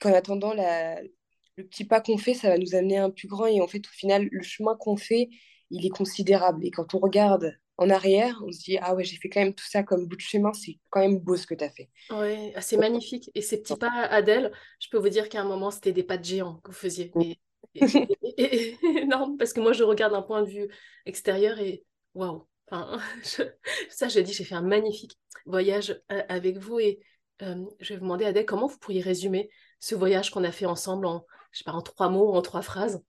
qu'en 0.00 0.14
attendant 0.14 0.54
le 0.54 1.64
petit 1.66 1.84
pas 1.84 2.00
qu'on 2.00 2.18
fait, 2.18 2.34
ça 2.34 2.48
va 2.50 2.58
nous 2.58 2.74
amener 2.74 2.98
à 2.98 3.04
un 3.04 3.10
plus 3.10 3.28
grand. 3.28 3.46
Et 3.46 3.60
en 3.60 3.66
fait, 3.68 3.86
au 3.86 3.92
final, 3.92 4.28
le 4.30 4.42
chemin 4.42 4.76
qu'on 4.76 4.96
fait, 4.96 5.28
il 5.70 5.86
est 5.86 5.90
considérable. 5.90 6.64
Et 6.66 6.70
quand 6.70 6.94
on 6.94 6.98
regarde 6.98 7.58
en 7.80 7.88
arrière, 7.88 8.38
on 8.46 8.52
se 8.52 8.58
dit 8.58 8.78
Ah 8.78 8.94
ouais, 8.94 9.04
j'ai 9.04 9.16
fait 9.16 9.30
quand 9.30 9.40
même 9.40 9.54
tout 9.54 9.64
ça 9.66 9.82
comme 9.82 10.06
bout 10.06 10.16
de 10.16 10.20
chemin, 10.20 10.52
c'est 10.52 10.78
quand 10.90 11.00
même 11.00 11.18
beau 11.18 11.36
ce 11.36 11.46
que 11.46 11.54
tu 11.54 11.64
as 11.64 11.70
fait. 11.70 11.88
Oui, 12.10 12.52
ah, 12.54 12.60
c'est 12.60 12.76
magnifique. 12.76 13.30
Et 13.34 13.40
ces 13.40 13.62
petits 13.62 13.74
pas, 13.74 13.90
Adèle, 13.90 14.52
je 14.80 14.88
peux 14.90 14.98
vous 14.98 15.08
dire 15.08 15.30
qu'à 15.30 15.40
un 15.40 15.44
moment, 15.44 15.70
c'était 15.70 15.92
des 15.92 16.02
pas 16.02 16.18
de 16.18 16.24
géant 16.24 16.56
que 16.56 16.70
vous 16.70 16.76
faisiez. 16.76 17.10
Mais... 17.14 17.38
énorme, 18.36 19.38
parce 19.38 19.54
que 19.54 19.60
moi, 19.60 19.72
je 19.72 19.82
regarde 19.82 20.12
d'un 20.12 20.20
point 20.20 20.42
de 20.42 20.50
vue 20.50 20.68
extérieur 21.06 21.58
et 21.58 21.82
waouh. 22.12 22.46
Enfin, 22.70 23.00
ça, 23.88 24.08
je 24.08 24.20
dis, 24.20 24.34
j'ai 24.34 24.44
fait 24.44 24.54
un 24.54 24.62
magnifique 24.62 25.16
voyage 25.46 25.98
euh, 26.12 26.22
avec 26.28 26.58
vous 26.58 26.80
et 26.80 27.00
euh, 27.40 27.64
je 27.80 27.94
vais 27.94 27.98
vous 27.98 28.04
demander, 28.04 28.26
Adèle, 28.26 28.44
comment 28.44 28.66
vous 28.66 28.78
pourriez 28.78 29.00
résumer 29.00 29.48
ce 29.78 29.94
voyage 29.94 30.30
qu'on 30.30 30.44
a 30.44 30.52
fait 30.52 30.66
ensemble 30.66 31.06
en, 31.06 31.24
je 31.50 31.60
sais 31.60 31.64
pas, 31.64 31.72
en 31.72 31.80
trois 31.80 32.10
mots, 32.10 32.34
en 32.34 32.42
trois 32.42 32.60
phrases? 32.60 33.02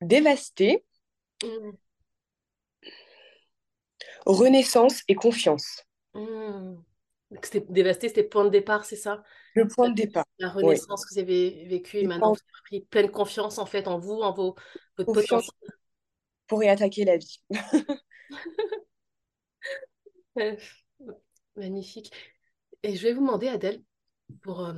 Dévasté, 0.00 0.84
mmh 1.42 1.72
renaissance 4.26 5.02
et 5.08 5.14
confiance. 5.14 5.84
Mmh. 6.14 6.76
C'était 7.42 7.64
dévasté, 7.68 8.08
c'était 8.08 8.24
point 8.24 8.44
de 8.44 8.50
départ, 8.50 8.84
c'est 8.84 8.96
ça? 8.96 9.22
Le 9.54 9.66
point 9.66 9.88
de 9.88 9.94
départ. 9.94 10.26
La 10.38 10.50
renaissance 10.50 11.06
que 11.06 11.14
vous 11.14 11.20
avez 11.20 11.64
vécue 11.66 11.98
et 11.98 12.06
maintenant 12.06 12.32
vous 12.32 12.38
avez 12.38 12.62
pris 12.64 12.80
pleine 12.82 13.10
confiance 13.10 13.58
en 13.58 13.66
fait 13.66 13.88
en 13.88 13.98
vous, 13.98 14.20
en 14.20 14.32
vos, 14.32 14.54
votre 14.98 15.12
potentiel. 15.12 15.50
Pour 16.46 16.60
réattaquer 16.60 17.04
la 17.04 17.16
vie. 17.16 17.42
Magnifique. 21.56 22.12
Et 22.82 22.96
je 22.96 23.02
vais 23.02 23.12
vous 23.12 23.20
demander, 23.20 23.48
Adèle, 23.48 23.82
pour 24.42 24.66
euh, 24.66 24.72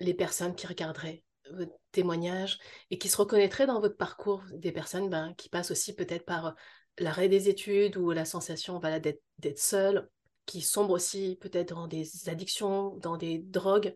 les 0.00 0.14
personnes 0.14 0.54
qui 0.54 0.66
regarderaient 0.66 1.24
votre 1.52 1.72
témoignage 1.92 2.58
et 2.90 2.98
qui 2.98 3.08
se 3.08 3.16
reconnaîtraient 3.16 3.66
dans 3.66 3.80
votre 3.80 3.96
parcours, 3.96 4.42
des 4.52 4.72
personnes 4.72 5.10
ben, 5.10 5.34
qui 5.34 5.48
passent 5.48 5.70
aussi 5.70 5.94
peut-être 5.94 6.24
par 6.24 6.54
l'arrêt 7.00 7.28
des 7.28 7.48
études 7.48 7.96
ou 7.96 8.10
la 8.12 8.24
sensation 8.24 8.78
voilà, 8.78 9.00
d'être 9.00 9.58
seul, 9.58 10.08
qui 10.46 10.60
sombre 10.60 10.92
aussi 10.92 11.38
peut-être 11.40 11.74
dans 11.74 11.86
des 11.86 12.28
addictions, 12.28 12.96
dans 12.96 13.16
des 13.16 13.38
drogues, 13.38 13.94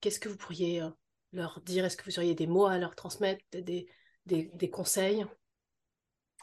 qu'est-ce 0.00 0.20
que 0.20 0.28
vous 0.28 0.36
pourriez 0.36 0.82
euh, 0.82 0.90
leur 1.32 1.60
dire? 1.60 1.84
Est-ce 1.84 1.96
que 1.96 2.04
vous 2.04 2.18
auriez 2.18 2.34
des 2.34 2.46
mots 2.46 2.66
à 2.66 2.78
leur 2.78 2.94
transmettre, 2.94 3.44
des, 3.52 3.86
des, 4.26 4.50
des, 4.54 4.70
conseils? 4.70 5.24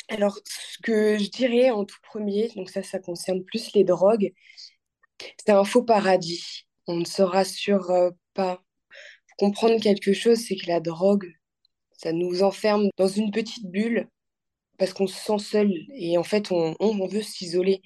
Alors, 0.09 0.37
ce 0.45 0.77
que 0.81 1.17
je 1.17 1.29
dirais 1.29 1.69
en 1.69 1.85
tout 1.85 1.99
premier, 2.03 2.49
donc 2.55 2.69
ça, 2.69 2.83
ça 2.83 2.99
concerne 2.99 3.43
plus 3.43 3.73
les 3.73 3.83
drogues, 3.83 4.33
c'est 5.19 5.51
un 5.51 5.63
faux 5.63 5.83
paradis. 5.83 6.65
On 6.87 6.97
ne 6.97 7.05
se 7.05 7.21
rassure 7.21 7.89
euh, 7.91 8.09
pas. 8.33 8.63
comprendre 9.37 9.81
quelque 9.81 10.13
chose, 10.13 10.39
c'est 10.39 10.55
que 10.55 10.67
la 10.67 10.79
drogue, 10.79 11.31
ça 11.91 12.13
nous 12.13 12.43
enferme 12.43 12.89
dans 12.97 13.07
une 13.07 13.31
petite 13.31 13.65
bulle 13.69 14.07
parce 14.81 14.93
qu'on 14.93 15.05
se 15.05 15.13
sent 15.13 15.37
seul 15.37 15.71
et 15.93 16.17
en 16.17 16.23
fait, 16.23 16.51
on, 16.51 17.07
veut 17.07 17.21
s'isoler. 17.21 17.83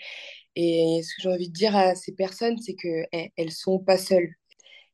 Et 0.55 1.01
ce 1.03 1.13
que 1.15 1.23
j'ai 1.23 1.29
envie 1.29 1.49
de 1.49 1.53
dire 1.53 1.75
à 1.75 1.93
ces 1.93 2.13
personnes, 2.13 2.57
c'est 2.57 2.75
qu'elles 2.75 3.09
eh, 3.11 3.33
elles 3.35 3.51
sont 3.51 3.79
pas 3.79 3.97
seules. 3.97 4.31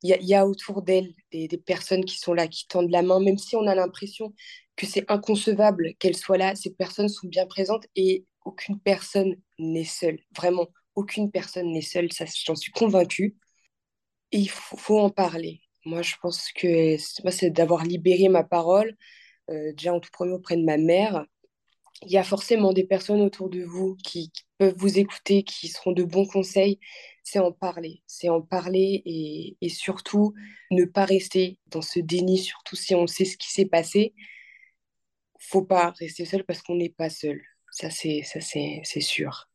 Il 0.02 0.10
y 0.10 0.34
a, 0.34 0.48
autour 0.48 0.82
d'elles 0.82 1.14
des, 1.32 1.48
personnes 1.60 2.04
qui 2.04 2.18
sont 2.18 2.34
là, 2.34 2.48
qui 2.48 2.68
tendent 2.68 2.90
la 2.90 3.04
main, 3.04 3.20
même 3.20 3.38
si 3.38 3.56
on 3.56 3.68
a 3.68 3.76
l'impression 3.76 4.34
que 4.76 4.88
c'est 4.88 5.12
inconcevable 5.12 5.94
qu'elles 6.00 6.18
soient 6.18 6.40
là, 6.40 6.56
ces 6.56 6.74
personnes 6.74 7.08
sont 7.08 7.28
bien 7.28 7.46
présentes 7.46 7.86
et 7.96 8.26
aucune 8.46 8.80
personne 8.80 9.36
n'est 9.60 9.84
seule. 9.84 10.18
Vraiment, 10.36 10.70
aucune 10.96 11.30
personne 11.30 11.72
n'est 11.72 11.82
seule, 11.82 12.12
ça 12.12 12.26
j'en 12.48 12.56
suis 12.56 12.72
convaincue. 12.72 13.38
Il 14.32 14.50
faut, 14.50 15.00
en 15.00 15.12
parler. 15.12 15.62
Moi, 15.86 16.02
je 16.02 16.16
pense 16.20 16.52
que 16.54 16.98
c'est 16.98 17.52
d'avoir 17.52 17.84
libéré 17.84 18.28
ma 18.28 18.44
parole, 18.44 18.98
euh, 19.52 19.72
déjà 19.74 19.94
en 19.94 20.00
tout 20.00 20.10
premier 20.12 20.34
auprès 20.34 20.58
de 20.58 20.64
ma 20.64 20.78
mère, 20.78 21.26
il 22.04 22.12
y 22.12 22.18
a 22.18 22.24
forcément 22.24 22.74
des 22.74 22.84
personnes 22.84 23.22
autour 23.22 23.50
de 23.50 23.64
vous 23.64 23.96
qui, 24.04 24.32
peuvent 24.62 24.76
vous 24.78 25.00
écouter, 25.00 25.44
qui 25.44 25.70
seront 25.70 25.92
de 25.92 26.04
bons 26.04 26.28
conseils. 26.28 26.80
C'est 27.24 27.40
en 27.40 27.52
parler, 27.52 28.04
c'est 28.06 28.30
en 28.30 28.42
parler 28.42 29.02
et, 29.06 29.70
surtout 29.70 30.36
ne 30.70 30.86
pas 30.86 31.06
rester 31.06 31.58
dans 31.68 31.82
ce 31.82 32.00
déni, 32.00 32.38
surtout 32.38 32.76
si 32.76 32.94
on 32.94 33.08
sait 33.08 33.26
ce 33.26 33.38
qui 33.38 33.52
s'est 33.52 33.66
passé. 33.66 34.14
Faut 35.40 35.64
pas 35.64 35.92
rester 35.98 36.26
seul 36.26 36.44
parce 36.44 36.62
qu'on 36.62 36.76
n'est 36.76 36.90
pas 36.90 37.10
seul. 37.10 37.42
Ça, 37.72 37.90
c'est, 37.90 38.22
ça 38.24 38.40
c'est, 38.40 39.02
sûr. 39.02 39.50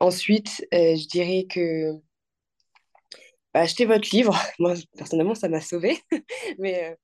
Ensuite, 0.00 0.66
euh, 0.74 0.96
je 0.96 1.08
dirais 1.08 1.46
que 1.48 1.92
bah, 3.54 3.60
achetez 3.60 3.86
votre 3.86 4.14
livre. 4.14 4.38
Moi, 4.58 4.74
personnellement, 4.96 5.34
ça 5.34 5.48
m'a 5.48 5.62
sauvé. 5.62 5.98
Mais 6.58 6.84
euh, 6.84 6.94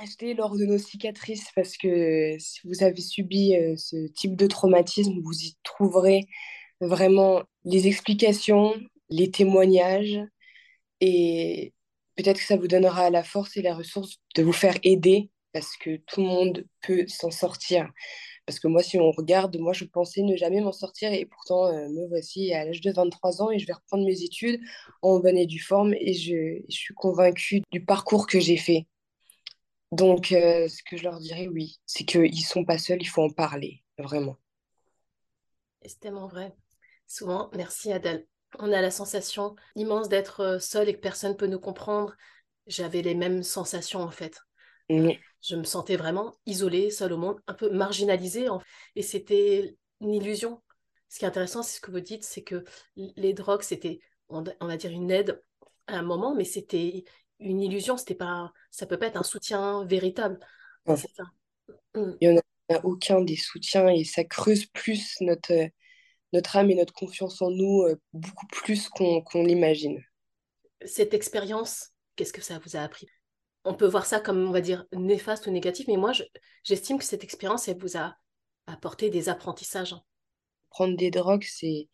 acheter 0.00 0.34
lors 0.34 0.56
de 0.56 0.64
nos 0.64 0.78
cicatrices 0.78 1.50
parce 1.54 1.76
que 1.76 2.36
si 2.38 2.60
vous 2.64 2.82
avez 2.82 3.00
subi 3.00 3.54
euh, 3.54 3.76
ce 3.76 4.08
type 4.12 4.34
de 4.36 4.46
traumatisme, 4.46 5.20
vous 5.22 5.38
y 5.42 5.56
trouverez 5.62 6.26
vraiment 6.80 7.42
les 7.64 7.86
explications, 7.86 8.74
les 9.10 9.30
témoignages 9.30 10.18
et 11.00 11.74
peut-être 12.16 12.38
que 12.38 12.46
ça 12.46 12.56
vous 12.56 12.68
donnera 12.68 13.10
la 13.10 13.22
force 13.22 13.56
et 13.56 13.62
la 13.62 13.74
ressource 13.74 14.16
de 14.36 14.42
vous 14.42 14.52
faire 14.52 14.76
aider 14.82 15.30
parce 15.52 15.76
que 15.76 15.96
tout 16.06 16.20
le 16.20 16.28
monde 16.28 16.64
peut 16.82 17.06
s'en 17.06 17.30
sortir. 17.30 17.90
Parce 18.46 18.58
que 18.58 18.68
moi, 18.68 18.82
si 18.82 18.98
on 18.98 19.10
regarde, 19.10 19.58
moi, 19.58 19.72
je 19.72 19.84
pensais 19.84 20.22
ne 20.22 20.36
jamais 20.36 20.60
m'en 20.60 20.72
sortir 20.72 21.12
et 21.12 21.26
pourtant, 21.26 21.66
euh, 21.66 21.88
me 21.88 22.08
voici 22.08 22.54
à 22.54 22.64
l'âge 22.64 22.80
de 22.80 22.90
23 22.92 23.42
ans 23.42 23.50
et 23.50 23.58
je 23.58 23.66
vais 23.66 23.74
reprendre 23.74 24.04
mes 24.04 24.22
études 24.22 24.60
en 25.02 25.18
bonne 25.18 25.36
et 25.36 25.46
due 25.46 25.60
forme 25.60 25.94
et 25.94 26.14
je, 26.14 26.62
je 26.68 26.76
suis 26.76 26.94
convaincue 26.94 27.62
du 27.70 27.84
parcours 27.84 28.26
que 28.26 28.40
j'ai 28.40 28.56
fait. 28.56 28.86
Donc, 29.92 30.32
euh, 30.32 30.68
ce 30.68 30.82
que 30.82 30.96
je 30.96 31.02
leur 31.02 31.18
dirais, 31.18 31.48
oui, 31.48 31.80
c'est 31.84 32.04
qu'ils 32.04 32.30
ne 32.30 32.36
sont 32.36 32.64
pas 32.64 32.78
seuls, 32.78 33.00
il 33.00 33.08
faut 33.08 33.22
en 33.22 33.30
parler, 33.30 33.82
vraiment. 33.98 34.36
C'est 35.84 35.98
tellement 35.98 36.28
vrai. 36.28 36.54
Souvent, 37.06 37.50
merci 37.54 37.92
Adèle. 37.92 38.26
On 38.58 38.72
a 38.72 38.80
la 38.80 38.90
sensation 38.90 39.56
immense 39.74 40.08
d'être 40.08 40.40
euh, 40.40 40.58
seul 40.58 40.88
et 40.88 40.94
que 40.94 41.00
personne 41.00 41.32
ne 41.32 41.36
peut 41.36 41.46
nous 41.46 41.60
comprendre. 41.60 42.14
J'avais 42.66 43.02
les 43.02 43.14
mêmes 43.14 43.42
sensations 43.42 44.00
en 44.00 44.10
fait. 44.10 44.38
Je 44.88 45.56
me 45.56 45.64
sentais 45.64 45.96
vraiment 45.96 46.38
isolée, 46.46 46.90
seule 46.90 47.12
au 47.12 47.16
monde, 47.16 47.40
un 47.46 47.54
peu 47.54 47.70
marginalisée. 47.70 48.48
Et 48.96 49.02
c'était 49.02 49.76
une 50.00 50.14
illusion. 50.14 50.62
ce 51.08 51.18
qui 51.18 51.24
est 51.24 51.28
intéressant, 51.28 51.62
c'est 51.62 51.76
ce 51.76 51.80
que 51.80 51.90
vous 51.90 52.00
dites, 52.00 52.24
c'est 52.24 52.42
que 52.42 52.64
les 52.96 53.32
drogues, 53.32 53.62
c'était, 53.62 54.00
on, 54.28 54.42
va 54.42 54.76
dire, 54.76 54.90
une 54.90 55.10
aide 55.10 55.42
à 55.86 55.98
un 55.98 56.02
moment, 56.02 56.34
mais 56.34 56.44
c'était 56.44 57.04
une 57.40 57.60
illusion, 57.60 57.96
c'était 57.96 58.14
pas, 58.14 58.52
ça 58.70 58.86
peut 58.86 58.98
pas 58.98 59.06
être 59.06 59.16
un 59.16 59.22
soutien 59.22 59.84
véritable. 59.84 60.38
C'est 60.86 61.10
ça. 61.14 61.24
Mm. 61.94 62.12
Il 62.20 62.30
n'y 62.30 62.38
en 62.38 62.76
a 62.76 62.84
aucun 62.84 63.20
des 63.20 63.36
soutiens 63.36 63.88
et 63.88 64.04
ça 64.04 64.24
creuse 64.24 64.66
plus 64.66 65.16
notre, 65.20 65.68
notre 66.32 66.56
âme 66.56 66.70
et 66.70 66.74
notre 66.74 66.92
confiance 66.92 67.42
en 67.42 67.50
nous 67.50 67.82
euh, 67.82 68.00
beaucoup 68.12 68.46
plus 68.46 68.88
qu'on 68.88 69.22
l'imagine. 69.34 70.02
Cette 70.84 71.14
expérience, 71.14 71.90
qu'est-ce 72.16 72.32
que 72.32 72.42
ça 72.42 72.58
vous 72.58 72.76
a 72.76 72.80
appris? 72.80 73.06
On 73.64 73.74
peut 73.74 73.86
voir 73.86 74.06
ça 74.06 74.20
comme, 74.20 74.48
on 74.48 74.52
va 74.52 74.62
dire, 74.62 74.86
néfaste 74.92 75.46
ou 75.46 75.50
négatif, 75.50 75.86
mais 75.86 75.98
moi, 75.98 76.12
j'estime 76.64 76.98
que 76.98 77.04
cette 77.04 77.24
expérience, 77.24 77.68
elle 77.68 77.78
vous 77.78 77.98
a 77.98 78.16
apporté 78.66 79.10
des 79.10 79.28
apprentissages. 79.28 79.94
Prendre 80.70 80.96
des 80.96 81.10
drogues, 81.10 81.46
c'est 81.46 81.88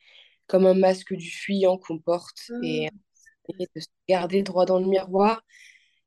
comme 0.47 0.67
un 0.67 0.75
masque 0.75 1.13
du 1.15 1.29
fuyant 1.29 1.77
qu'on 1.77 1.99
porte 1.99 2.51
mmh. 2.51 2.65
et 2.65 2.91
de 3.59 3.81
se 3.81 3.89
garder 4.09 4.43
droit 4.43 4.67
dans 4.67 4.79
le 4.79 4.87
miroir 4.87 5.43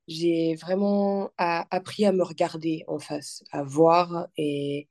j'ai 0.10 0.56
vraiment 0.56 1.32
appris 1.38 2.04
à 2.06 2.12
me 2.12 2.24
regarder 2.24 2.84
en 2.88 2.98
face, 3.00 3.44
à 3.52 3.64
voir. 3.64 4.28
Et 4.38 4.90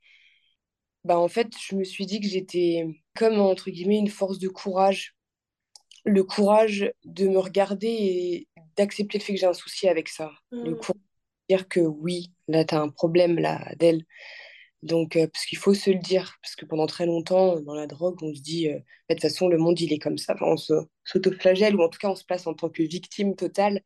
bah, 1.04 1.18
en 1.18 1.28
fait, 1.28 1.48
je 1.60 1.74
me 1.74 1.84
suis 1.84 2.06
dit 2.06 2.20
que 2.20 2.28
j'étais 2.28 2.86
comme, 3.16 3.40
entre 3.40 3.70
guillemets, 3.70 3.98
une 3.98 4.08
force 4.08 4.38
de 4.38 4.48
courage. 4.48 5.16
Le 6.04 6.22
courage 6.22 6.92
de 7.04 7.26
me 7.26 7.38
regarder 7.38 7.88
et 7.88 8.48
d'accepter 8.76 9.18
le 9.18 9.24
fait 9.24 9.34
que 9.34 9.40
j'ai 9.40 9.46
un 9.46 9.52
souci 9.52 9.88
avec 9.88 10.08
ça. 10.08 10.30
Le 10.52 10.70
mmh. 10.70 10.78
courage 10.78 11.02
de 11.48 11.56
dire 11.56 11.68
que 11.68 11.80
oui, 11.80 12.32
là, 12.46 12.64
tu 12.64 12.76
as 12.76 12.80
un 12.80 12.88
problème, 12.88 13.40
là, 13.40 13.60
Adèle. 13.66 14.04
Donc, 14.82 15.16
euh, 15.16 15.26
parce 15.26 15.44
qu'il 15.46 15.58
faut 15.58 15.74
se 15.74 15.90
le 15.90 15.98
dire, 15.98 16.38
parce 16.42 16.54
que 16.54 16.64
pendant 16.64 16.86
très 16.86 17.06
longtemps, 17.06 17.60
dans 17.60 17.74
la 17.74 17.86
drogue, 17.86 18.22
on 18.22 18.34
se 18.34 18.40
dit, 18.40 18.68
euh, 18.68 18.78
de 19.08 19.14
toute 19.14 19.22
façon, 19.22 19.48
le 19.48 19.58
monde, 19.58 19.80
il 19.80 19.92
est 19.92 19.98
comme 19.98 20.18
ça. 20.18 20.34
Enfin, 20.34 20.46
on 20.46 20.82
s'autoflagelle, 21.04 21.76
ou 21.76 21.82
en 21.82 21.88
tout 21.88 21.98
cas, 21.98 22.10
on 22.10 22.14
se 22.14 22.24
place 22.24 22.46
en 22.46 22.54
tant 22.54 22.68
que 22.68 22.82
victime 22.82 23.34
totale. 23.34 23.82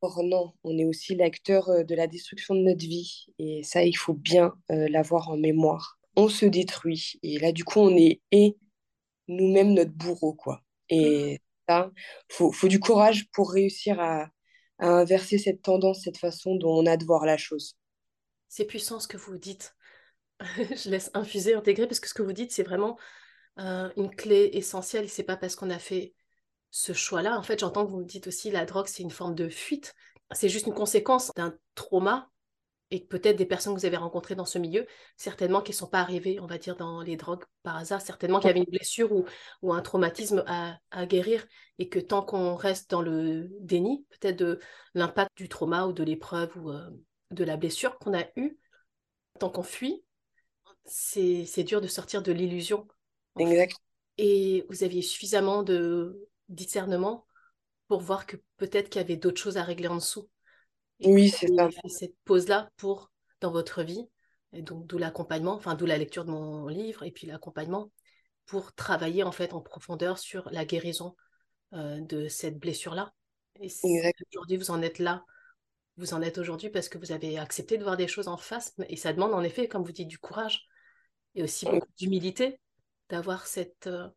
Or 0.00 0.22
non, 0.22 0.52
on 0.64 0.78
est 0.78 0.84
aussi 0.84 1.14
l'acteur 1.16 1.84
de 1.84 1.94
la 1.94 2.06
destruction 2.06 2.54
de 2.54 2.60
notre 2.60 2.80
vie. 2.80 3.26
Et 3.38 3.62
ça, 3.62 3.84
il 3.84 3.96
faut 3.96 4.14
bien 4.14 4.54
euh, 4.70 4.88
l'avoir 4.88 5.30
en 5.30 5.36
mémoire. 5.36 5.98
On 6.16 6.28
se 6.28 6.46
détruit. 6.46 7.14
Et 7.22 7.38
là, 7.38 7.52
du 7.52 7.64
coup, 7.64 7.80
on 7.80 7.96
est 7.96 8.20
et 8.30 8.56
nous-mêmes 9.28 9.74
notre 9.74 9.92
bourreau, 9.92 10.34
quoi. 10.34 10.62
Et 10.88 11.34
mmh. 11.34 11.38
ça, 11.68 11.90
faut, 12.28 12.52
faut 12.52 12.68
du 12.68 12.80
courage 12.80 13.28
pour 13.32 13.52
réussir 13.52 14.00
à, 14.00 14.28
inverser 14.78 15.38
cette 15.38 15.62
tendance, 15.62 16.02
cette 16.04 16.18
façon 16.18 16.54
dont 16.56 16.72
on 16.78 16.86
a 16.86 16.96
de 16.96 17.04
voir 17.04 17.26
la 17.26 17.36
chose. 17.36 17.76
C'est 18.48 18.64
puissant 18.64 19.00
ce 19.00 19.08
que 19.08 19.16
vous 19.16 19.36
dites. 19.36 19.74
Je 20.76 20.90
laisse 20.90 21.10
infuser, 21.14 21.54
intégrer, 21.54 21.86
parce 21.86 22.00
que 22.00 22.08
ce 22.08 22.14
que 22.14 22.22
vous 22.22 22.32
dites, 22.32 22.52
c'est 22.52 22.62
vraiment 22.62 22.98
euh, 23.58 23.90
une 23.96 24.14
clé 24.14 24.50
essentielle. 24.52 25.08
C'est 25.08 25.24
pas 25.24 25.36
parce 25.36 25.56
qu'on 25.56 25.70
a 25.70 25.78
fait 25.78 26.14
ce 26.70 26.92
choix-là. 26.92 27.38
En 27.38 27.42
fait, 27.42 27.60
j'entends 27.60 27.84
que 27.84 27.90
vous 27.90 28.00
me 28.00 28.04
dites 28.04 28.26
aussi 28.26 28.50
la 28.50 28.64
drogue, 28.64 28.86
c'est 28.86 29.02
une 29.02 29.10
forme 29.10 29.34
de 29.34 29.48
fuite. 29.48 29.94
C'est 30.32 30.48
juste 30.48 30.66
une 30.66 30.74
conséquence 30.74 31.32
d'un 31.36 31.54
trauma 31.74 32.30
et 32.90 33.04
peut-être 33.04 33.36
des 33.36 33.46
personnes 33.46 33.74
que 33.74 33.80
vous 33.80 33.86
avez 33.86 33.96
rencontrées 33.96 34.34
dans 34.34 34.46
ce 34.46 34.58
milieu, 34.58 34.86
certainement 35.16 35.60
qui 35.60 35.72
ne 35.72 35.76
sont 35.76 35.86
pas 35.86 36.00
arrivées, 36.00 36.40
on 36.40 36.46
va 36.46 36.58
dire, 36.58 36.76
dans 36.76 37.02
les 37.02 37.16
drogues 37.16 37.44
par 37.62 37.76
hasard, 37.76 38.00
certainement 38.00 38.40
qu'il 38.40 38.48
y 38.48 38.50
avait 38.50 38.60
une 38.60 38.70
blessure 38.70 39.12
ou, 39.12 39.26
ou 39.62 39.74
un 39.74 39.82
traumatisme 39.82 40.42
à, 40.46 40.78
guérir 41.06 41.46
et 41.78 41.88
que 41.88 41.98
tant 41.98 42.22
qu'on 42.22 42.54
reste 42.54 42.90
dans 42.90 43.02
le 43.02 43.48
déni, 43.60 44.06
peut-être 44.10 44.36
de 44.36 44.58
l'impact 44.94 45.36
du 45.36 45.48
trauma 45.48 45.86
ou 45.86 45.92
de 45.92 46.02
l'épreuve 46.02 46.56
ou 46.56 46.70
euh, 46.70 46.88
de 47.30 47.44
la 47.44 47.56
blessure 47.56 47.98
qu'on 47.98 48.14
a 48.18 48.24
eue, 48.36 48.58
tant 49.38 49.50
qu'on 49.50 49.62
fuit, 49.62 50.02
c'est 50.88 51.64
dur 51.64 51.80
de 51.80 51.86
sortir 51.86 52.22
de 52.22 52.32
l'illusion. 52.32 52.86
Exact. 53.38 53.76
Et 54.16 54.66
vous 54.68 54.82
aviez 54.82 55.02
suffisamment 55.02 55.62
de 55.62 56.28
discernement 56.48 57.26
pour 57.86 58.00
voir 58.00 58.26
que 58.26 58.36
peut-être 58.56 58.88
qu'il 58.90 59.00
y 59.00 59.04
avait 59.04 59.16
d'autres 59.16 59.40
choses 59.40 59.56
à 59.56 59.62
régler 59.62 59.88
en 59.88 59.96
dessous. 59.96 60.28
oui, 61.04 61.28
c'est 61.28 61.48
ça. 61.54 61.68
cette 61.88 62.16
pause-là 62.24 62.70
pour 62.76 63.10
dans 63.40 63.52
votre 63.52 63.82
vie, 63.82 64.04
et 64.52 64.62
donc 64.62 64.86
d'où 64.86 64.98
l'accompagnement, 64.98 65.54
enfin 65.54 65.74
d'où 65.74 65.86
la 65.86 65.98
lecture 65.98 66.24
de 66.24 66.30
mon 66.30 66.66
livre 66.66 67.04
et 67.04 67.12
puis 67.12 67.26
l'accompagnement 67.26 67.90
pour 68.46 68.74
travailler 68.74 69.22
en 69.22 69.32
fait 69.32 69.52
en 69.52 69.60
profondeur 69.60 70.18
sur 70.18 70.50
la 70.50 70.64
guérison 70.64 71.14
euh, 71.74 72.00
de 72.00 72.28
cette 72.28 72.58
blessure-là. 72.58 73.12
Et 73.60 73.68
aujourd'hui 74.34 74.56
vous 74.56 74.70
en 74.70 74.82
êtes 74.82 74.98
là, 74.98 75.24
vous 75.96 76.14
en 76.14 76.22
êtes 76.22 76.38
aujourd'hui 76.38 76.70
parce 76.70 76.88
que 76.88 76.98
vous 76.98 77.12
avez 77.12 77.38
accepté 77.38 77.78
de 77.78 77.84
voir 77.84 77.96
des 77.96 78.08
choses 78.08 78.28
en 78.28 78.36
face, 78.36 78.74
et 78.88 78.96
ça 78.96 79.12
demande 79.12 79.34
en 79.34 79.42
effet, 79.42 79.68
comme 79.68 79.84
vous 79.84 79.92
dites, 79.92 80.08
du 80.08 80.18
courage 80.18 80.66
et 81.34 81.42
aussi 81.42 81.66
beaucoup 81.66 81.92
d'humilité 81.98 82.60
d'avoir 83.08 83.46
cette 83.46 83.86
euh, 83.86 84.08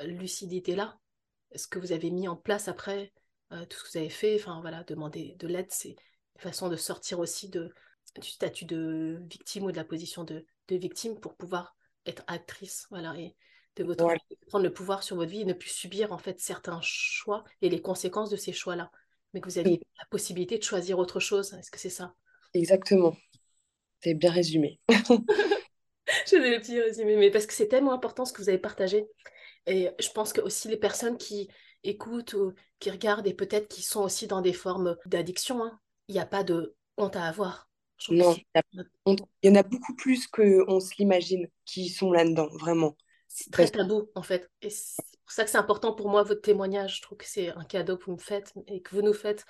lucidité-là 0.00 0.98
ce 1.54 1.66
que 1.66 1.78
vous 1.78 1.92
avez 1.92 2.10
mis 2.10 2.28
en 2.28 2.36
place 2.36 2.68
après, 2.68 3.12
euh, 3.52 3.64
tout 3.66 3.78
ce 3.78 3.84
que 3.84 3.88
vous 3.90 3.98
avez 3.98 4.10
fait, 4.10 4.36
enfin 4.36 4.60
voilà, 4.60 4.84
demander 4.84 5.36
de 5.38 5.46
l'aide, 5.46 5.70
c'est 5.70 5.90
une 5.90 6.40
façon 6.40 6.68
de 6.68 6.76
sortir 6.76 7.18
aussi 7.18 7.48
de, 7.48 7.72
du 8.20 8.28
statut 8.28 8.64
de 8.64 9.22
victime 9.30 9.64
ou 9.64 9.72
de 9.72 9.76
la 9.76 9.84
position 9.84 10.24
de, 10.24 10.44
de 10.68 10.76
victime 10.76 11.18
pour 11.18 11.36
pouvoir 11.36 11.76
être 12.06 12.24
actrice, 12.26 12.86
voilà, 12.90 13.14
et 13.18 13.36
de 13.76 13.84
votre 13.84 14.06
prendre 14.48 14.64
le 14.64 14.72
pouvoir 14.72 15.02
sur 15.02 15.16
votre 15.16 15.30
vie 15.30 15.42
et 15.42 15.44
ne 15.46 15.54
plus 15.54 15.70
subir 15.70 16.12
en 16.12 16.18
fait 16.18 16.38
certains 16.40 16.80
choix 16.82 17.44
et 17.62 17.70
les 17.70 17.80
conséquences 17.80 18.28
de 18.28 18.36
ces 18.36 18.52
choix-là, 18.52 18.90
mais 19.32 19.40
que 19.40 19.48
vous 19.48 19.58
avez 19.58 19.80
la 19.98 20.04
possibilité 20.10 20.58
de 20.58 20.62
choisir 20.62 20.98
autre 20.98 21.20
chose. 21.20 21.54
Est-ce 21.54 21.70
que 21.70 21.78
c'est 21.78 21.88
ça? 21.88 22.14
Exactement. 22.52 23.16
C'est 24.00 24.14
bien 24.14 24.30
résumé. 24.30 24.80
Je 26.30 26.36
vais 26.36 26.50
le 26.50 26.60
petit 26.60 26.80
résumé, 26.80 27.16
mais 27.16 27.30
parce 27.30 27.46
que 27.46 27.54
c'est 27.54 27.68
tellement 27.68 27.92
important 27.92 28.24
ce 28.24 28.32
que 28.32 28.42
vous 28.42 28.48
avez 28.48 28.58
partagé. 28.58 29.06
Et 29.66 29.90
je 29.98 30.10
pense 30.10 30.32
que 30.32 30.40
aussi 30.40 30.68
les 30.68 30.76
personnes 30.76 31.16
qui 31.16 31.48
écoutent 31.84 32.34
ou 32.34 32.52
qui 32.78 32.90
regardent 32.90 33.26
et 33.26 33.34
peut-être 33.34 33.68
qui 33.68 33.82
sont 33.82 34.02
aussi 34.02 34.26
dans 34.26 34.40
des 34.40 34.52
formes 34.52 34.96
d'addiction, 35.06 35.64
hein, 35.64 35.78
il 36.08 36.14
n'y 36.14 36.20
a 36.20 36.26
pas 36.26 36.42
de 36.44 36.74
honte 36.96 37.16
à 37.16 37.24
avoir. 37.24 37.68
Non, 38.10 38.34
il 39.06 39.16
y 39.44 39.48
en 39.48 39.54
a 39.54 39.62
beaucoup 39.62 39.94
plus 39.94 40.26
qu'on 40.26 40.80
se 40.80 40.94
l'imagine 40.98 41.46
qui 41.64 41.88
sont 41.88 42.10
là-dedans, 42.10 42.48
vraiment. 42.58 42.96
C'est 43.28 43.50
très 43.52 43.68
tabou, 43.68 44.10
en 44.14 44.22
fait. 44.22 44.50
Et 44.60 44.70
c'est 44.70 45.02
pour 45.24 45.32
ça 45.32 45.44
que 45.44 45.50
c'est 45.50 45.58
important 45.58 45.94
pour 45.94 46.08
moi, 46.08 46.22
votre 46.24 46.42
témoignage. 46.42 46.96
Je 46.96 47.02
trouve 47.02 47.18
que 47.18 47.26
c'est 47.26 47.50
un 47.50 47.64
cadeau 47.64 47.96
que 47.96 48.06
vous 48.06 48.12
me 48.12 48.18
faites 48.18 48.52
et 48.66 48.82
que 48.82 48.94
vous 48.94 49.02
nous 49.02 49.12
faites. 49.12 49.44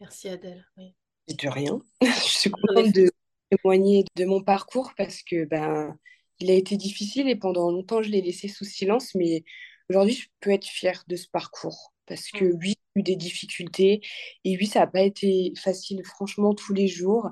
Merci, 0.00 0.28
Adèle. 0.28 0.66
Oui. 0.78 0.94
De 1.28 1.48
rien. 1.48 1.80
je 2.02 2.08
suis 2.08 2.50
contente 2.50 2.92
de 2.92 3.10
témoigner 3.56 4.04
de 4.16 4.24
mon 4.24 4.42
parcours 4.42 4.92
parce 4.96 5.22
que 5.22 5.44
ben, 5.44 5.96
il 6.38 6.50
a 6.50 6.54
été 6.54 6.76
difficile 6.76 7.28
et 7.28 7.36
pendant 7.36 7.70
longtemps, 7.70 8.02
je 8.02 8.10
l'ai 8.10 8.22
laissé 8.22 8.48
sous 8.48 8.64
silence, 8.64 9.14
mais 9.14 9.44
aujourd'hui, 9.88 10.14
je 10.14 10.28
peux 10.40 10.50
être 10.50 10.66
fière 10.66 11.04
de 11.08 11.16
ce 11.16 11.28
parcours 11.28 11.92
parce 12.06 12.30
que 12.30 12.44
mm. 12.44 12.58
oui, 12.60 12.74
j'ai 12.96 13.00
eu 13.00 13.02
des 13.02 13.16
difficultés 13.16 14.00
et 14.44 14.56
oui, 14.56 14.66
ça 14.66 14.80
n'a 14.80 14.86
pas 14.86 15.02
été 15.02 15.52
facile, 15.56 16.02
franchement, 16.04 16.54
tous 16.54 16.74
les 16.74 16.88
jours. 16.88 17.30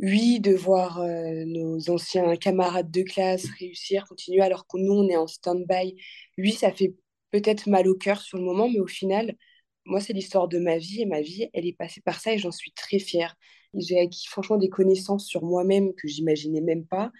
Oui, 0.00 0.40
de 0.40 0.52
voir 0.52 1.00
euh, 1.00 1.44
nos 1.46 1.88
anciens 1.88 2.34
camarades 2.36 2.90
de 2.90 3.02
classe 3.02 3.46
réussir, 3.60 4.06
continuer 4.08 4.40
alors 4.42 4.66
que 4.66 4.76
nous, 4.76 4.92
on 4.92 5.08
est 5.08 5.16
en 5.16 5.28
stand-by. 5.28 5.94
Oui, 6.36 6.52
ça 6.52 6.72
fait 6.72 6.94
peut-être 7.30 7.68
mal 7.68 7.86
au 7.88 7.94
cœur 7.94 8.20
sur 8.20 8.38
le 8.38 8.44
moment, 8.44 8.68
mais 8.68 8.80
au 8.80 8.88
final, 8.88 9.36
moi, 9.84 10.00
c'est 10.00 10.12
l'histoire 10.12 10.48
de 10.48 10.58
ma 10.58 10.78
vie 10.78 11.02
et 11.02 11.06
ma 11.06 11.20
vie, 11.20 11.48
elle 11.52 11.66
est 11.66 11.76
passée 11.76 12.00
par 12.00 12.20
ça 12.20 12.32
et 12.32 12.38
j'en 12.38 12.50
suis 12.50 12.72
très 12.72 12.98
fière. 12.98 13.36
J'ai 13.76 13.98
acquis 13.98 14.26
franchement 14.26 14.56
des 14.56 14.68
connaissances 14.68 15.26
sur 15.26 15.42
moi-même 15.42 15.94
que 15.94 16.08
j'imaginais 16.08 16.60
même 16.60 16.86
pas. 16.86 17.12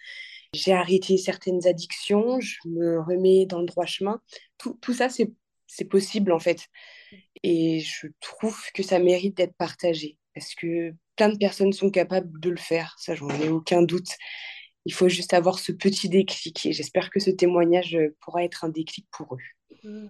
J'ai 0.54 0.72
arrêté 0.72 1.18
certaines 1.18 1.66
addictions, 1.66 2.38
je 2.40 2.56
me 2.66 3.00
remets 3.00 3.44
dans 3.46 3.58
le 3.58 3.66
droit 3.66 3.86
chemin. 3.86 4.20
Tout, 4.56 4.78
tout 4.80 4.94
ça, 4.94 5.08
c'est 5.08 5.84
possible 5.84 6.32
en 6.32 6.38
fait. 6.38 6.68
Et 7.42 7.80
je 7.80 8.06
trouve 8.20 8.58
que 8.72 8.82
ça 8.82 8.98
mérite 8.98 9.36
d'être 9.36 9.56
partagé 9.56 10.18
parce 10.34 10.54
que 10.54 10.92
plein 11.16 11.28
de 11.28 11.38
personnes 11.38 11.72
sont 11.72 11.90
capables 11.90 12.40
de 12.40 12.50
le 12.50 12.56
faire, 12.56 12.94
ça 12.98 13.14
j'en 13.14 13.28
ai 13.40 13.48
aucun 13.48 13.82
doute. 13.82 14.10
Il 14.86 14.92
faut 14.92 15.08
juste 15.08 15.32
avoir 15.32 15.58
ce 15.58 15.72
petit 15.72 16.08
déclic 16.08 16.66
et 16.66 16.72
j'espère 16.72 17.10
que 17.10 17.20
ce 17.20 17.30
témoignage 17.30 17.98
pourra 18.20 18.44
être 18.44 18.64
un 18.64 18.68
déclic 18.68 19.06
pour 19.10 19.34
eux. 19.34 19.78
Mmh. 19.82 20.08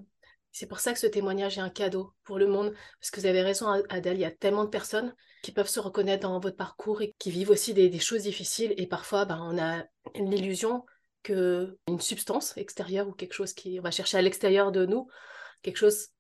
C'est 0.55 0.69
pour 0.69 0.79
ça 0.79 0.93
que 0.93 1.01
ce 1.01 1.09
témoignage 1.09 1.59
est 1.59 1.61
un 1.61 1.69
cadeau 1.69 2.13
pour 2.23 2.39
le 2.39 2.47
monde, 2.47 2.73
parce 3.01 3.11
que 3.11 3.19
vous 3.19 3.27
avez 3.27 3.43
raison, 3.43 3.67
Adèle, 3.89 4.19
il 4.19 4.21
y 4.21 4.25
a 4.25 4.31
tellement 4.31 4.63
de 4.63 4.69
personnes 4.71 5.13
qui 5.43 5.51
peuvent 5.51 5.69
se 5.69 5.81
reconnaître 5.81 6.29
dans 6.29 6.39
votre 6.39 6.57
parcours 6.57 7.03
et 7.03 7.13
qui 7.19 7.33
vivent 7.33 7.51
aussi 7.51 7.75
des, 7.75 7.99
choses 7.99 8.23
difficiles. 8.23 8.73
Et 8.77 8.87
parfois, 8.87 9.25
ben, 9.25 9.41
on 9.43 9.59
a 9.59 9.83
l'illusion 10.15 10.87
qu'une 11.25 11.75
substance 11.99 12.57
extérieure 12.57 13.09
ou 13.09 13.13
quelque 13.13 13.33
chose 13.33 13.53
qui 13.53 13.81
on 13.81 13.83
va 13.83 13.91
chercher 13.91 14.17
à 14.17 14.23
l'extérieur 14.23 14.71
de 14.71 14.87
nous, 14.87 15.09
quelque 15.63 15.77
chose 15.77 16.11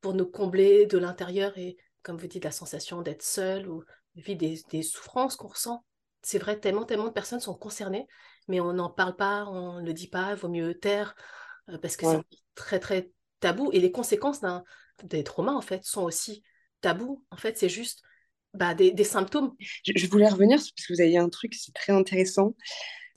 pour 0.00 0.12
nous 0.12 0.26
combler 0.26 0.86
de 0.86 0.98
l'intérieur 0.98 1.56
et, 1.56 1.76
comme 2.02 2.16
vous 2.16 2.26
dites, 2.26 2.44
la 2.44 2.50
sensation 2.50 3.00
d'être 3.00 3.22
seul 3.22 3.68
ou 3.68 3.84
vivre 4.16 4.38
des, 4.40 4.60
des 4.70 4.82
souffrances 4.82 5.36
qu'on 5.36 5.48
ressent. 5.48 5.84
C'est 6.20 6.40
vrai, 6.40 6.58
tellement, 6.58 6.84
tellement 6.84 7.06
de 7.06 7.12
personnes 7.12 7.38
sont 7.38 7.54
concernées, 7.54 8.08
mais 8.48 8.58
on 8.58 8.72
n'en 8.72 8.90
parle 8.90 9.14
pas, 9.14 9.44
on 9.44 9.80
ne 9.80 9.86
le 9.86 9.92
dit 9.92 10.08
pas, 10.08 10.32
il 10.32 10.36
vaut 10.36 10.48
mieux 10.48 10.76
taire, 10.80 11.14
euh, 11.68 11.78
parce 11.78 11.96
que 11.96 12.06
c'est 12.06 12.22
très, 12.56 12.80
très 12.80 13.12
tabou 13.44 13.70
et 13.72 13.80
les 13.80 13.92
conséquences 13.92 14.40
des 15.02 15.22
traumas 15.22 15.52
en 15.52 15.60
fait 15.60 15.84
sont 15.84 16.02
aussi 16.02 16.42
tabous. 16.80 17.22
En 17.30 17.36
fait, 17.36 17.58
c'est 17.58 17.68
juste 17.68 18.00
bah, 18.54 18.74
des, 18.74 19.04
symptômes. 19.04 19.54
Je, 19.58 20.06
voulais 20.06 20.28
revenir 20.28 20.56
parce 20.56 20.86
que 20.86 20.94
vous 20.94 21.02
avez 21.02 21.18
un 21.18 21.28
truc, 21.28 21.52
c'est 21.52 21.74
très 21.74 21.92
intéressant. 21.92 22.54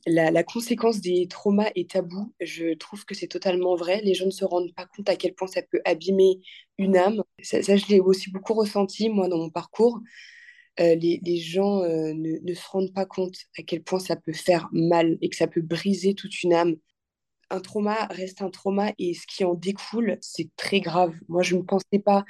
la, 0.06 0.44
conséquence 0.44 1.00
des 1.00 1.30
traumas 1.30 1.72
est 1.76 1.92
tabou. 1.92 2.34
Je 2.42 2.74
trouve 2.74 3.06
que 3.06 3.16
c'est 3.16 3.28
totalement 3.28 3.78
vrai. 3.78 4.02
Les 4.04 4.16
gens 4.16 4.26
ne 4.26 4.32
se 4.32 4.44
rendent 4.44 4.74
pas 4.76 4.86
compte 4.86 5.08
à 5.08 5.16
quel 5.16 5.34
point 5.34 5.48
ça 5.48 5.62
peut 5.62 5.80
abîmer 5.86 6.42
une 6.78 6.98
âme. 6.98 7.24
Ça, 7.42 7.62
je 7.62 7.88
l'ai 7.88 8.02
aussi 8.02 8.30
beaucoup 8.30 8.54
ressenti, 8.54 9.08
moi, 9.08 9.30
dans 9.30 9.38
mon 9.38 9.50
parcours. 9.50 10.02
Euh, 10.82 10.96
les, 10.96 11.22
les 11.24 11.38
gens 11.38 11.84
euh, 11.84 12.12
ne, 12.14 12.38
ne 12.44 12.54
se 12.54 12.68
rendent 12.70 12.94
pas 12.94 13.06
compte 13.06 13.38
à 13.58 13.64
quel 13.64 13.82
point 13.82 14.00
ça 14.00 14.18
peut 14.18 14.34
faire 14.34 14.68
mal 14.74 15.18
et 15.22 15.30
que 15.30 15.38
ça 15.38 15.48
peut 15.48 15.62
briser 15.62 16.16
toute 16.16 16.44
une 16.44 16.54
âme. 16.54 16.76
Un 17.50 17.62
trauma 17.62 18.08
reste 18.08 18.42
un 18.42 18.50
trauma 18.50 18.92
et 19.00 19.14
ce 19.14 19.26
qui 19.28 19.46
en 19.46 19.54
découle, 19.54 20.18
c'est 20.22 20.50
très 20.58 20.82
grave. 20.82 21.14
Moi, 21.30 21.44
je 21.44 21.56
ne 21.56 21.62
pensais 21.62 22.00
pas 22.04 22.26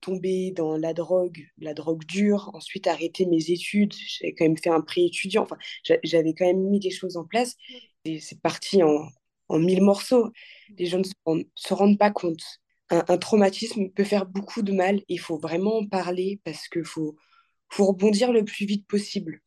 tomber 0.00 0.52
dans 0.52 0.76
la 0.76 0.92
drogue, 0.92 1.46
la 1.58 1.74
drogue 1.74 2.04
dure, 2.04 2.50
ensuite 2.54 2.86
arrêter 2.86 3.26
mes 3.26 3.50
études. 3.50 3.94
J'avais 3.94 4.34
quand 4.34 4.44
même 4.44 4.56
fait 4.56 4.70
un 4.70 4.80
pré 4.80 5.04
étudiant. 5.04 5.42
Enfin, 5.42 5.56
j'avais 6.04 6.34
quand 6.34 6.46
même 6.46 6.68
mis 6.68 6.80
des 6.80 6.90
choses 6.90 7.16
en 7.16 7.24
place. 7.24 7.56
Et 8.04 8.20
c'est 8.20 8.40
parti 8.40 8.82
en, 8.82 9.08
mille 9.50 9.82
morceaux. 9.82 10.30
Les 10.78 10.86
gens 10.86 10.98
ne 10.98 11.42
se 11.54 11.74
rendent, 11.74 11.98
pas 11.98 12.10
compte. 12.10 12.42
Un, 12.90 13.18
traumatisme 13.18 13.88
peut 13.90 14.04
faire 14.04 14.26
beaucoup 14.26 14.62
de 14.62 14.72
mal. 14.72 15.02
Il 15.08 15.20
faut 15.20 15.38
vraiment 15.38 15.78
en 15.78 15.86
parler 15.86 16.40
parce 16.44 16.68
qu'il 16.68 16.84
faut, 16.84 17.16
faut 17.70 17.86
rebondir 17.86 18.32
le 18.32 18.44
plus 18.44 18.66
vite 18.66 18.86
possible. 18.86 19.42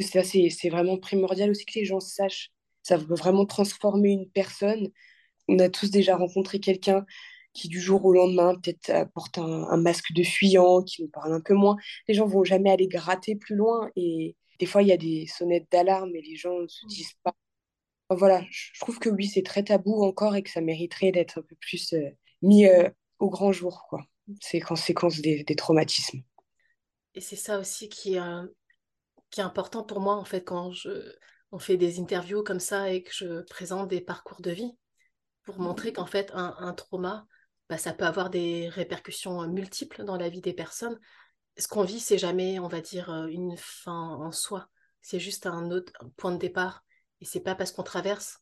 C'est 0.00 0.68
vraiment 0.68 0.98
primordial 0.98 1.50
aussi 1.50 1.64
que 1.64 1.78
les 1.78 1.86
gens 1.86 2.00
sachent. 2.00 2.52
Ça 2.86 2.98
peut 2.98 3.14
vraiment 3.14 3.46
transformer 3.46 4.10
une 4.10 4.30
personne. 4.30 4.90
On 5.48 5.58
a 5.58 5.68
tous 5.68 5.90
déjà 5.90 6.16
rencontré 6.16 6.60
quelqu'un 6.60 7.04
qui 7.52 7.68
du 7.68 7.80
jour 7.80 8.04
au 8.04 8.12
lendemain 8.12 8.54
peut-être 8.54 9.10
porte 9.12 9.38
un, 9.38 9.64
un, 9.64 9.76
masque 9.76 10.12
de 10.12 10.22
fuyant, 10.22 10.82
qui 10.82 11.02
nous 11.02 11.08
parle 11.08 11.32
un 11.32 11.40
peu 11.40 11.54
moins. 11.54 11.76
Les 12.06 12.14
gens 12.14 12.26
vont 12.26 12.44
jamais 12.44 12.70
aller 12.70 12.86
gratter 12.86 13.34
plus 13.34 13.56
loin 13.56 13.90
et 13.96 14.36
des 14.60 14.66
fois 14.66 14.82
il 14.82 14.88
y 14.88 14.92
a 14.92 14.96
des 14.96 15.26
sonnettes 15.26 15.66
d'alarme 15.72 16.14
et 16.14 16.22
les 16.22 16.36
gens 16.36 16.60
ne 16.60 16.68
se 16.68 16.86
disent 16.86 17.14
pas. 17.24 17.34
Enfin, 18.08 18.18
voilà, 18.20 18.44
je 18.50 18.78
trouve 18.78 19.00
que 19.00 19.08
oui, 19.08 19.26
c'est 19.26 19.42
très 19.42 19.64
tabou 19.64 20.04
encore 20.04 20.36
et 20.36 20.44
que 20.44 20.50
ça 20.50 20.60
mériterait 20.60 21.10
d'être 21.10 21.38
un 21.38 21.42
peu 21.42 21.56
plus 21.56 21.92
euh, 21.92 22.08
mis 22.40 22.66
euh, 22.66 22.88
au 23.18 23.30
grand 23.30 23.50
jour, 23.50 23.86
quoi, 23.88 24.06
ces 24.40 24.60
conséquences 24.60 25.20
des, 25.20 25.42
des 25.42 25.56
traumatismes. 25.56 26.22
Et 27.14 27.20
c'est 27.20 27.34
ça 27.34 27.58
aussi 27.58 27.88
qui, 27.88 28.16
euh, 28.16 28.46
qui 29.30 29.40
est 29.40 29.44
important 29.44 29.82
pour 29.82 29.98
moi, 29.98 30.14
en 30.14 30.24
fait, 30.24 30.42
quand 30.42 30.70
je, 30.70 31.16
on 31.56 31.58
fait 31.58 31.78
des 31.78 32.00
interviews 32.00 32.42
comme 32.42 32.60
ça 32.60 32.90
et 32.90 33.02
que 33.02 33.14
je 33.14 33.40
présente 33.44 33.88
des 33.88 34.02
parcours 34.02 34.42
de 34.42 34.50
vie, 34.50 34.76
pour 35.42 35.58
montrer 35.58 35.90
qu'en 35.94 36.04
fait, 36.04 36.30
un, 36.34 36.74
trauma, 36.74 37.26
bah, 37.70 37.78
ça 37.78 37.94
peut 37.94 38.04
avoir 38.04 38.28
des 38.28 38.68
répercussions 38.68 39.48
multiples 39.48 40.04
dans 40.04 40.18
la 40.18 40.28
vie 40.28 40.42
des 40.42 40.52
personnes. 40.52 41.00
Ce 41.56 41.66
qu'on 41.66 41.84
vit, 41.84 41.98
c'est 41.98 42.18
jamais, 42.18 42.58
on 42.58 42.68
va 42.68 42.82
dire, 42.82 43.08
une 43.28 43.56
fin 43.56 44.16
en 44.18 44.32
soi. 44.32 44.68
C'est 45.00 45.18
juste 45.18 45.46
un 45.46 45.70
autre 45.70 45.94
point 46.18 46.32
de 46.32 46.36
départ. 46.36 46.84
Et 47.22 47.24
c'est 47.24 47.40
pas 47.40 47.54
parce 47.54 47.72
qu'on 47.72 47.82
traverse 47.82 48.40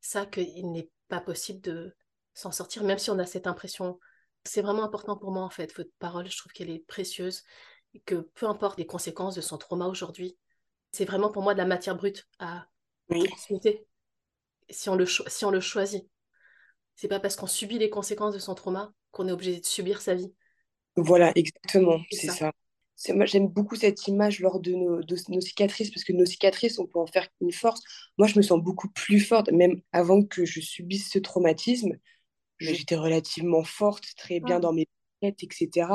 ça 0.00 0.24
qu'il 0.24 0.70
n'est 0.70 0.88
pas 1.08 1.20
possible 1.20 1.60
de 1.62 1.96
s'en 2.32 2.52
sortir, 2.52 2.84
même 2.84 2.98
si 2.98 3.10
on 3.10 3.18
a 3.18 3.26
cette 3.26 3.48
impression. 3.48 3.98
C'est 4.44 4.62
vraiment 4.62 4.84
important 4.84 5.16
pour 5.16 5.32
moi, 5.32 5.42
en 5.42 5.50
fait. 5.50 5.76
Votre 5.76 5.90
parole, 5.98 6.30
je 6.30 6.38
trouve 6.38 6.52
qu'elle 6.52 6.70
est 6.70 6.86
précieuse. 6.86 7.42
Et 7.92 8.00
que 8.00 8.14
peu 8.34 8.46
importe 8.46 8.78
les 8.78 8.86
conséquences 8.86 9.34
de 9.34 9.40
son 9.40 9.58
trauma 9.58 9.86
aujourd'hui, 9.86 10.38
c'est 10.92 11.04
vraiment 11.04 11.30
pour 11.30 11.42
moi 11.42 11.54
de 11.54 11.58
la 11.58 11.64
matière 11.64 11.96
brute 11.96 12.28
à 12.38 12.66
oui. 13.08 13.24
transmuter 13.24 13.86
si 14.70 14.88
on 14.88 14.94
le, 14.94 15.06
si 15.06 15.44
on 15.44 15.50
le 15.50 15.60
choisit. 15.60 16.06
C'est 16.94 17.08
pas 17.08 17.20
parce 17.20 17.36
qu'on 17.36 17.46
subit 17.46 17.78
les 17.78 17.90
conséquences 17.90 18.34
de 18.34 18.38
son 18.38 18.54
trauma 18.54 18.92
qu'on 19.10 19.28
est 19.28 19.32
obligé 19.32 19.60
de 19.60 19.64
subir 19.64 20.00
sa 20.00 20.14
vie. 20.14 20.32
Voilà, 20.96 21.32
exactement, 21.34 22.00
c'est 22.10 22.28
ça. 22.28 22.52
ça. 22.96 23.14
Moi, 23.14 23.24
j'aime 23.24 23.48
beaucoup 23.48 23.76
cette 23.76 24.06
image 24.06 24.40
lors 24.40 24.60
de 24.60 24.72
nos, 24.72 25.02
de 25.02 25.16
nos, 25.28 25.40
cicatrices, 25.40 25.90
parce 25.90 26.04
que 26.04 26.12
nos 26.12 26.26
cicatrices, 26.26 26.78
on 26.78 26.86
peut 26.86 26.98
en 26.98 27.06
faire 27.06 27.28
une 27.40 27.52
force. 27.52 27.80
Moi, 28.18 28.28
je 28.28 28.36
me 28.36 28.42
sens 28.42 28.60
beaucoup 28.60 28.88
plus 28.88 29.20
forte, 29.20 29.50
même 29.50 29.80
avant 29.92 30.22
que 30.22 30.44
je 30.44 30.60
subisse 30.60 31.10
ce 31.10 31.18
traumatisme. 31.18 31.92
J'étais 32.58 32.94
relativement 32.94 33.64
forte, 33.64 34.14
très 34.16 34.38
bien 34.38 34.56
ah. 34.56 34.60
dans 34.60 34.72
mes 34.72 34.86
têtes, 35.20 35.42
etc. 35.42 35.88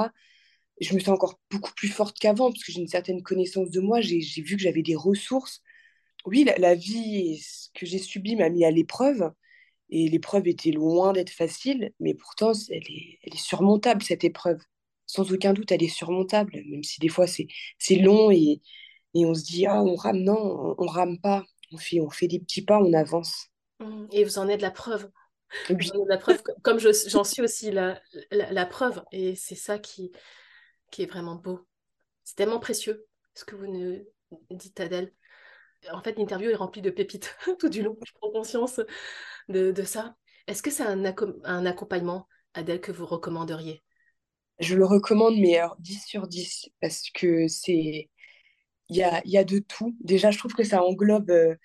Je 0.79 0.93
me 0.93 0.99
sens 0.99 1.09
encore 1.09 1.39
beaucoup 1.49 1.73
plus 1.75 1.87
forte 1.87 2.17
qu'avant, 2.19 2.51
parce 2.51 2.63
que 2.63 2.71
j'ai 2.71 2.81
une 2.81 2.87
certaine 2.87 3.23
connaissance 3.23 3.69
de 3.71 3.79
moi. 3.79 4.01
J'ai 4.01 4.19
vu 4.41 4.55
que 4.55 4.61
j'avais 4.61 4.83
des 4.83 4.95
ressources. 4.95 5.61
Oui, 6.25 6.43
la, 6.43 6.57
la 6.57 6.75
vie, 6.75 7.39
ce 7.39 7.69
que 7.73 7.85
j'ai 7.85 7.99
subi 7.99 8.35
m'a 8.35 8.49
mis 8.49 8.65
à 8.65 8.71
l'épreuve. 8.71 9.31
Et 9.89 10.09
l'épreuve 10.09 10.47
était 10.47 10.71
loin 10.71 11.13
d'être 11.13 11.29
facile, 11.29 11.93
mais 11.99 12.13
pourtant, 12.13 12.51
elle 12.69 12.83
est, 12.89 13.19
elle 13.23 13.33
est 13.33 13.41
surmontable, 13.41 14.03
cette 14.03 14.23
épreuve. 14.23 14.59
Sans 15.05 15.31
aucun 15.31 15.53
doute, 15.53 15.71
elle 15.71 15.83
est 15.83 15.87
surmontable, 15.87 16.61
même 16.67 16.83
si 16.83 16.99
des 16.99 17.07
fois, 17.07 17.25
c'est 17.27 17.95
long 17.95 18.29
et, 18.29 18.61
et 19.13 19.25
on 19.25 19.33
se 19.33 19.43
dit, 19.45 19.65
ah, 19.65 19.81
on 19.81 19.95
rame, 19.95 20.19
non, 20.19 20.37
on, 20.37 20.75
on, 20.77 20.87
rame 20.87 21.19
pas. 21.21 21.45
On 21.71 21.77
fait, 21.77 22.01
on 22.01 22.09
fait 22.09 22.27
des 22.27 22.39
petits 22.39 22.63
pas, 22.63 22.79
on 22.79 22.91
avance. 22.91 23.47
Mmh. 23.79 24.07
Et 24.11 24.23
vous 24.25 24.37
en 24.37 24.49
êtes 24.49 24.61
la 24.61 24.71
preuve. 24.71 25.09
Oui. 25.69 25.89
La 26.09 26.17
preuve 26.17 26.43
comme 26.61 26.79
j'en 26.79 27.23
suis 27.23 27.41
aussi 27.41 27.71
la, 27.71 28.01
la, 28.31 28.51
la 28.51 28.65
preuve. 28.65 29.01
Et 29.13 29.35
c'est 29.35 29.55
ça 29.55 29.79
qui, 29.79 30.11
qui 30.91 31.03
est 31.03 31.07
vraiment 31.07 31.35
beau. 31.35 31.67
C'est 32.23 32.35
tellement 32.35 32.59
précieux, 32.59 33.05
ce 33.33 33.45
que 33.45 33.55
vous 33.55 33.67
nous 33.67 34.03
dites, 34.51 34.79
Adèle. 34.79 35.13
En 35.91 36.01
fait, 36.01 36.17
l'interview 36.17 36.49
est 36.49 36.55
remplie 36.55 36.81
de 36.81 36.89
pépites 36.89 37.35
tout 37.59 37.69
du 37.69 37.83
long. 37.83 37.97
Je 38.05 38.11
prends 38.13 38.31
conscience 38.31 38.81
de, 39.47 39.73
ça. 39.83 40.15
Est-ce 40.47 40.63
que 40.63 40.71
c'est 40.71 40.83
un, 40.83 41.05
un, 41.43 41.65
accompagnement, 41.65 42.27
Adèle, 42.53 42.81
que 42.81 42.91
vous 42.91 43.05
recommanderiez? 43.05 43.83
Je 44.59 44.75
le 44.75 44.85
recommande, 44.85 45.37
mais 45.37 45.57
alors 45.57 45.75
10 45.79 46.03
sur 46.05 46.27
10, 46.27 46.69
parce 46.81 47.09
que 47.11 47.47
c'est. 47.47 48.09
Il 48.89 48.95
y 48.95 49.03
a, 49.03 49.21
y 49.25 49.37
a, 49.37 49.43
de 49.43 49.59
tout. 49.59 49.95
Déjà, 49.99 50.31
je 50.31 50.37
trouve 50.37 50.53
que 50.53 50.63
ça 50.63 50.81
englobe 50.81 51.29
euh, 51.29 51.55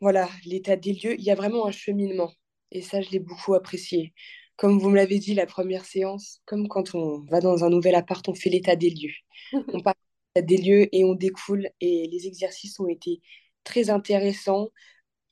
voilà, 0.00 0.28
l'état 0.44 0.76
des 0.76 0.92
lieux. 0.92 1.14
Il 1.18 1.24
y 1.24 1.30
a 1.30 1.34
vraiment 1.34 1.66
un 1.66 1.72
cheminement. 1.72 2.32
Et 2.70 2.82
ça, 2.82 3.00
je 3.02 3.10
l'ai 3.10 3.18
beaucoup 3.18 3.54
apprécié. 3.54 4.14
Comme 4.56 4.78
vous 4.78 4.90
me 4.90 4.96
l'avez 4.96 5.18
dit, 5.18 5.34
la 5.34 5.46
première 5.46 5.84
séance, 5.84 6.40
comme 6.44 6.68
quand 6.68 6.94
on 6.94 7.20
va 7.30 7.40
dans 7.40 7.64
un 7.64 7.70
nouvel 7.70 7.94
appart, 7.94 8.26
on 8.28 8.34
fait 8.34 8.50
l'état 8.50 8.76
des 8.76 8.90
lieux. 8.90 9.14
on 9.72 9.80
part 9.80 9.94
des 10.36 10.56
lieux 10.56 10.94
et 10.94 11.04
on 11.04 11.14
découle. 11.14 11.68
Et 11.80 12.08
les 12.10 12.26
exercices 12.26 12.78
ont 12.80 12.88
été 12.88 13.20
très 13.64 13.90
intéressants 13.90 14.68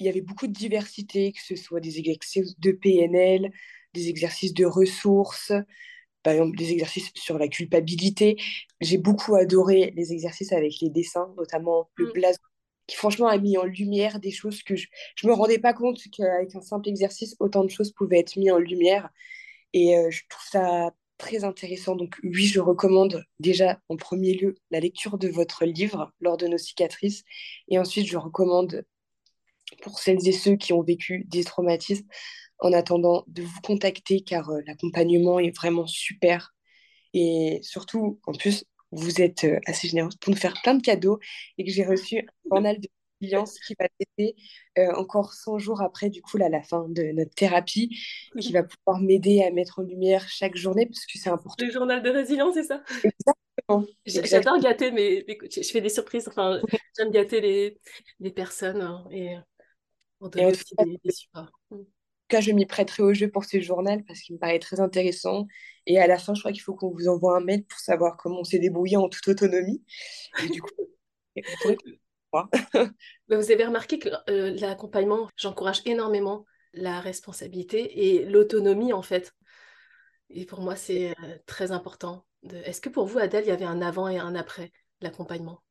il 0.01 0.07
y 0.07 0.09
avait 0.09 0.23
beaucoup 0.23 0.47
de 0.47 0.53
diversité, 0.53 1.33
que 1.33 1.43
ce 1.43 1.55
soit 1.55 1.81
des 1.81 1.99
exercices 1.99 2.59
de 2.59 2.73
PNL, 2.73 3.51
des 3.93 4.09
exercices 4.09 4.55
de 4.55 4.65
ressources, 4.65 5.53
par 6.23 6.33
exemple 6.33 6.57
des 6.57 6.73
exercices 6.73 7.11
sur 7.15 7.39
la 7.39 7.49
culpabilité. 7.49 8.37
J'ai 8.81 8.97
beaucoup 8.97 9.35
adoré 9.37 9.93
les 9.95 10.13
exercices 10.13 10.53
avec 10.53 10.73
les 10.81 10.89
dessins, 10.89 11.33
notamment 11.37 11.91
le 11.97 12.07
mm. 12.07 12.13
blason, 12.13 12.41
qui 12.91 12.97
franchement 12.97 13.29
a 13.29 13.39
mis 13.39 13.57
en 13.57 13.63
lumière 13.63 14.19
des 14.19 14.33
choses 14.33 14.65
que 14.65 14.75
je 14.75 14.89
ne 15.23 15.29
me 15.29 15.35
rendais 15.35 15.61
pas 15.61 15.73
compte 15.73 16.01
qu'avec 16.11 16.57
un 16.57 16.61
simple 16.61 16.89
exercice, 16.89 17.37
autant 17.39 17.63
de 17.63 17.71
choses 17.71 17.93
pouvaient 17.93 18.19
être 18.19 18.37
mises 18.37 18.51
en 18.51 18.59
lumière. 18.59 19.11
Et 19.73 19.97
euh, 19.97 20.11
je 20.11 20.23
trouve 20.29 20.49
ça 20.51 20.91
très 21.17 21.45
intéressant. 21.45 21.95
Donc 21.95 22.19
oui, 22.25 22.47
je 22.47 22.59
recommande 22.59 23.25
déjà 23.39 23.81
en 23.91 23.97
premier 23.97 24.35
lieu 24.35 24.57
la 24.73 24.81
lecture 24.81 25.19
de 25.19 25.29
votre 25.29 25.65
livre 25.65 26.13
lors 26.19 26.37
de 26.37 26.49
nos 26.49 26.59
cicatrices. 26.59 27.23
Et 27.69 27.79
ensuite, 27.79 28.09
je 28.09 28.17
recommande 28.17 28.85
pour 29.83 30.01
celles 30.01 30.27
et 30.27 30.33
ceux 30.33 30.57
qui 30.57 30.73
ont 30.73 30.83
vécu 30.83 31.25
des 31.29 31.45
traumatismes, 31.45 32.09
en 32.59 32.73
attendant 32.73 33.23
de 33.29 33.43
vous 33.45 33.61
contacter 33.63 34.23
car 34.23 34.51
euh, 34.51 34.63
l'accompagnement 34.67 35.39
est 35.39 35.57
vraiment 35.57 35.87
super. 35.87 36.53
Et 37.15 37.61
surtout, 37.63 38.19
en 38.27 38.33
plus, 38.33 38.65
vous 38.93 39.21
êtes 39.21 39.45
euh, 39.45 39.59
assez 39.67 39.89
généreuse 39.89 40.17
pour 40.17 40.33
nous 40.33 40.39
faire 40.39 40.55
plein 40.63 40.75
de 40.75 40.83
cadeaux 40.83 41.19
et 41.59 41.65
que 41.65 41.71
j'ai 41.71 41.85
reçu 41.85 42.19
un 42.19 42.23
journal 42.51 42.81
de 42.81 42.89
résilience 43.21 43.59
qui 43.61 43.75
va 43.79 43.87
t'aider 43.99 44.35
euh, 44.79 44.93
encore 44.95 45.33
100 45.35 45.59
jours 45.59 45.83
après, 45.83 46.11
du 46.11 46.23
coup, 46.23 46.37
là, 46.37 46.49
la 46.49 46.63
fin 46.63 46.87
de 46.89 47.03
notre 47.13 47.35
thérapie, 47.35 47.97
qui 48.39 48.53
va 48.53 48.63
pouvoir 48.63 49.01
m'aider 49.01 49.43
à 49.43 49.51
mettre 49.51 49.79
en 49.79 49.83
lumière 49.83 50.27
chaque 50.29 50.57
journée 50.57 50.87
parce 50.87 51.07
que 51.07 51.19
c'est 51.19 51.31
important. 51.31 51.65
Le 51.65 51.71
journal 51.71 52.03
de 52.03 52.11
résilience, 52.11 52.55
c'est 52.55 52.65
ça? 52.65 52.83
Exactement. 53.05 53.85
J'adore 54.07 54.59
gâter, 54.59 54.91
mais 54.91 55.25
je 55.51 55.71
fais 55.71 55.81
des 55.81 55.89
surprises. 55.89 56.29
Enfin, 56.29 56.61
j'aime 56.97 57.11
gâter 57.11 57.41
les, 57.41 57.79
les 58.21 58.31
personnes 58.31 58.81
hein, 58.81 59.05
et 59.11 59.37
en 60.21 60.29
tout 60.29 60.39
cas, 60.39 60.51
des, 60.51 60.99
des 61.05 61.13
mm. 61.71 61.85
Cas, 62.31 62.41
je 62.41 62.53
m'y 62.53 62.67
prêterai 62.67 63.03
au 63.03 63.13
jeu 63.13 63.29
pour 63.31 63.45
ce 63.45 63.61
journal 63.61 64.03
parce 64.05 64.21
qu'il 64.21 64.35
me 64.35 64.41
paraît 64.41 64.59
très 64.59 64.81
intéressant. 64.81 65.47
Et 65.87 65.99
à 65.99 66.07
la 66.07 66.19
fin, 66.19 66.35
je 66.35 66.41
crois 66.41 66.53
qu'il 66.53 66.63
faut 66.63 66.75
qu'on 66.75 66.91
vous 66.91 67.09
envoie 67.09 67.37
un 67.37 67.41
mail 67.41 67.65
pour 67.65 67.79
savoir 67.79 68.17
comment 68.17 68.41
on 68.41 68.45
s'est 68.45 68.59
débrouillé 68.59 68.97
en 68.97 69.09
toute 69.09 69.27
autonomie. 69.29 69.83
Et 70.43 70.49
du 70.49 70.63
coup, 70.63 70.71
vous 73.29 73.51
avez 73.51 73.65
remarqué 73.65 73.99
que 73.99 74.09
euh, 74.31 74.57
l'accompagnement, 74.61 75.29
j'encourage 75.37 75.83
énormément 75.85 76.45
la 76.73 77.01
responsabilité 77.01 78.07
et 78.07 78.25
l'autonomie 78.25 78.93
en 78.93 79.03
fait. 79.03 79.33
Et 80.29 80.47
pour 80.47 80.61
moi, 80.61 80.77
c'est 80.77 81.11
euh, 81.11 81.39
très 81.47 81.73
important. 81.73 82.25
Est-ce 82.65 82.81
que 82.81 82.89
pour 82.89 83.07
vous, 83.07 83.19
Adèle, 83.19 83.45
il 83.45 83.49
y 83.49 83.53
avait 83.53 83.65
un 83.65 83.83
avant 83.83 84.09
et 84.09 84.19
un 84.19 84.35
après 84.35 84.73
l'accompagnement? 85.01 85.63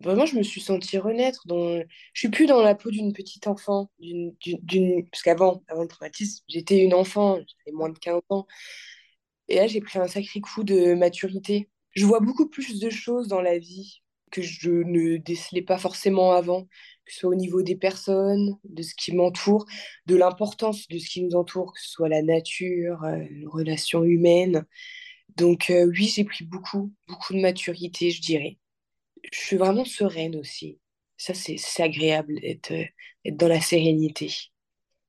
Vraiment, 0.00 0.26
je 0.26 0.36
me 0.36 0.42
suis 0.42 0.60
sentie 0.60 0.98
renaître. 0.98 1.46
Dans... 1.46 1.78
Je 1.78 2.18
suis 2.18 2.28
plus 2.28 2.46
dans 2.46 2.60
la 2.62 2.74
peau 2.74 2.90
d'une 2.90 3.12
petite 3.12 3.46
enfant. 3.46 3.90
D'une, 3.98 4.34
d'une... 4.40 5.08
Parce 5.10 5.22
qu'avant, 5.22 5.62
avant 5.68 5.82
le 5.82 5.88
traumatisme, 5.88 6.44
j'étais 6.48 6.78
une 6.78 6.94
enfant, 6.94 7.36
j'avais 7.36 7.76
moins 7.76 7.88
de 7.90 7.98
15 7.98 8.20
ans. 8.30 8.46
Et 9.48 9.56
là, 9.56 9.66
j'ai 9.66 9.80
pris 9.80 9.98
un 9.98 10.08
sacré 10.08 10.40
coup 10.40 10.64
de 10.64 10.94
maturité. 10.94 11.68
Je 11.90 12.04
vois 12.06 12.20
beaucoup 12.20 12.48
plus 12.48 12.80
de 12.80 12.90
choses 12.90 13.28
dans 13.28 13.40
la 13.40 13.58
vie. 13.58 14.02
que 14.32 14.42
je 14.42 14.70
ne 14.70 15.18
décelais 15.18 15.62
pas 15.62 15.78
forcément 15.78 16.32
avant, 16.32 16.64
que 16.64 17.12
ce 17.12 17.20
soit 17.20 17.30
au 17.30 17.34
niveau 17.36 17.62
des 17.62 17.76
personnes, 17.76 18.56
de 18.64 18.82
ce 18.82 18.94
qui 18.94 19.14
m'entoure, 19.14 19.66
de 20.06 20.16
l'importance 20.16 20.88
de 20.88 20.98
ce 20.98 21.08
qui 21.08 21.22
nous 21.22 21.36
entoure, 21.36 21.72
que 21.72 21.80
ce 21.80 21.90
soit 21.90 22.08
la 22.08 22.22
nature, 22.22 23.04
euh, 23.04 23.18
les 23.30 23.46
relations 23.46 24.04
humaines. 24.04 24.66
Donc 25.36 25.70
euh, 25.70 25.86
oui, 25.86 26.12
j'ai 26.14 26.24
pris 26.24 26.44
beaucoup, 26.44 26.92
beaucoup 27.08 27.34
de 27.34 27.40
maturité, 27.40 28.10
je 28.10 28.20
dirais. 28.20 28.58
Je 29.32 29.38
suis 29.38 29.56
vraiment 29.56 29.84
sereine 29.84 30.36
aussi. 30.36 30.78
Ça, 31.16 31.32
c'est 31.34 31.82
agréable 31.82 32.38
d'être 32.40 32.72
être 33.26 33.36
dans 33.36 33.48
la 33.48 33.60
sérénité. 33.60 34.32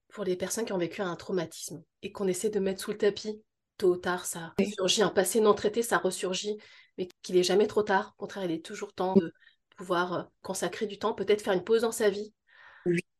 Pour 0.09 0.23
les 0.23 0.35
personnes 0.35 0.65
qui 0.65 0.73
ont 0.73 0.77
vécu 0.77 1.01
un 1.01 1.15
traumatisme 1.15 1.83
et 2.01 2.11
qu'on 2.11 2.27
essaie 2.27 2.49
de 2.49 2.59
mettre 2.59 2.81
sous 2.81 2.91
le 2.91 2.97
tapis, 2.97 3.41
tôt 3.77 3.93
ou 3.93 3.97
tard, 3.97 4.25
ça 4.25 4.53
ressurgit. 4.57 5.03
Un 5.03 5.09
passé 5.09 5.39
non 5.39 5.53
traité, 5.53 5.83
ça 5.83 5.97
ressurgit, 5.97 6.57
mais 6.97 7.07
qu'il 7.21 7.35
n'est 7.35 7.43
jamais 7.43 7.67
trop 7.67 7.83
tard. 7.83 8.13
Au 8.17 8.21
contraire, 8.21 8.45
il 8.45 8.51
est 8.51 8.65
toujours 8.65 8.93
temps 8.93 9.15
de 9.15 9.31
pouvoir 9.75 10.13
euh, 10.13 10.23
consacrer 10.41 10.87
du 10.87 10.97
temps, 10.97 11.13
peut-être 11.13 11.43
faire 11.43 11.53
une 11.53 11.63
pause 11.63 11.81
dans 11.81 11.91
sa 11.91 12.09
vie 12.09 12.33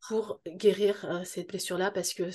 pour 0.07 0.41
guérir 0.47 1.05
euh, 1.05 1.23
cette 1.23 1.49
blessure-là, 1.49 1.91
parce 1.91 2.13
que 2.13 2.29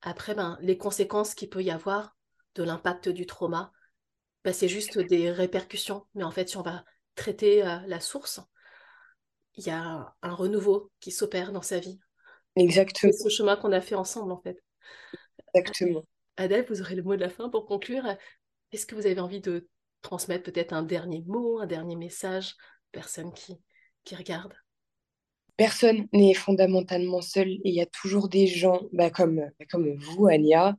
après, 0.00 0.34
ben, 0.34 0.56
les 0.62 0.78
conséquences 0.78 1.34
qu'il 1.34 1.50
peut 1.50 1.62
y 1.62 1.70
avoir 1.70 2.16
de 2.54 2.62
l'impact 2.62 3.08
du 3.10 3.26
trauma, 3.26 3.72
ben, 4.44 4.54
c'est 4.54 4.68
juste 4.68 4.98
des 4.98 5.30
répercussions. 5.30 6.06
Mais 6.14 6.24
en 6.24 6.30
fait, 6.30 6.48
si 6.48 6.56
on 6.56 6.62
va 6.62 6.84
traiter 7.16 7.66
euh, 7.66 7.78
la 7.86 7.98
source, 7.98 8.40
il 9.54 9.66
y 9.66 9.70
a 9.70 10.14
un 10.22 10.34
renouveau 10.34 10.92
qui 11.00 11.10
s'opère 11.10 11.50
dans 11.50 11.62
sa 11.62 11.80
vie. 11.80 11.98
Exactement. 12.54 13.12
C'est 13.12 13.24
ce 13.24 13.28
chemin 13.28 13.56
qu'on 13.56 13.72
a 13.72 13.80
fait 13.80 13.94
ensemble, 13.94 14.30
en 14.30 14.40
fait. 14.40 14.62
Exactement. 15.54 16.04
Adèle, 16.36 16.66
vous 16.68 16.80
aurez 16.80 16.94
le 16.94 17.02
mot 17.02 17.16
de 17.16 17.20
la 17.20 17.30
fin 17.30 17.48
pour 17.48 17.66
conclure. 17.66 18.04
Est-ce 18.72 18.86
que 18.86 18.94
vous 18.94 19.06
avez 19.06 19.20
envie 19.20 19.40
de 19.40 19.68
transmettre 20.02 20.44
peut-être 20.44 20.72
un 20.72 20.82
dernier 20.82 21.22
mot, 21.26 21.58
un 21.58 21.66
dernier 21.66 21.96
message 21.96 22.52
aux 22.52 22.92
personnes 22.92 23.32
qui, 23.32 23.56
qui 24.04 24.14
regardent? 24.14 24.56
Personne 25.56 26.06
n'est 26.12 26.34
fondamentalement 26.34 27.22
seul 27.22 27.48
et 27.48 27.60
il 27.64 27.74
y 27.74 27.80
a 27.80 27.86
toujours 27.86 28.28
des 28.28 28.46
gens 28.46 28.82
bah, 28.92 29.10
comme, 29.10 29.36
bah, 29.58 29.64
comme 29.70 29.94
vous, 29.94 30.26
Ania, 30.26 30.76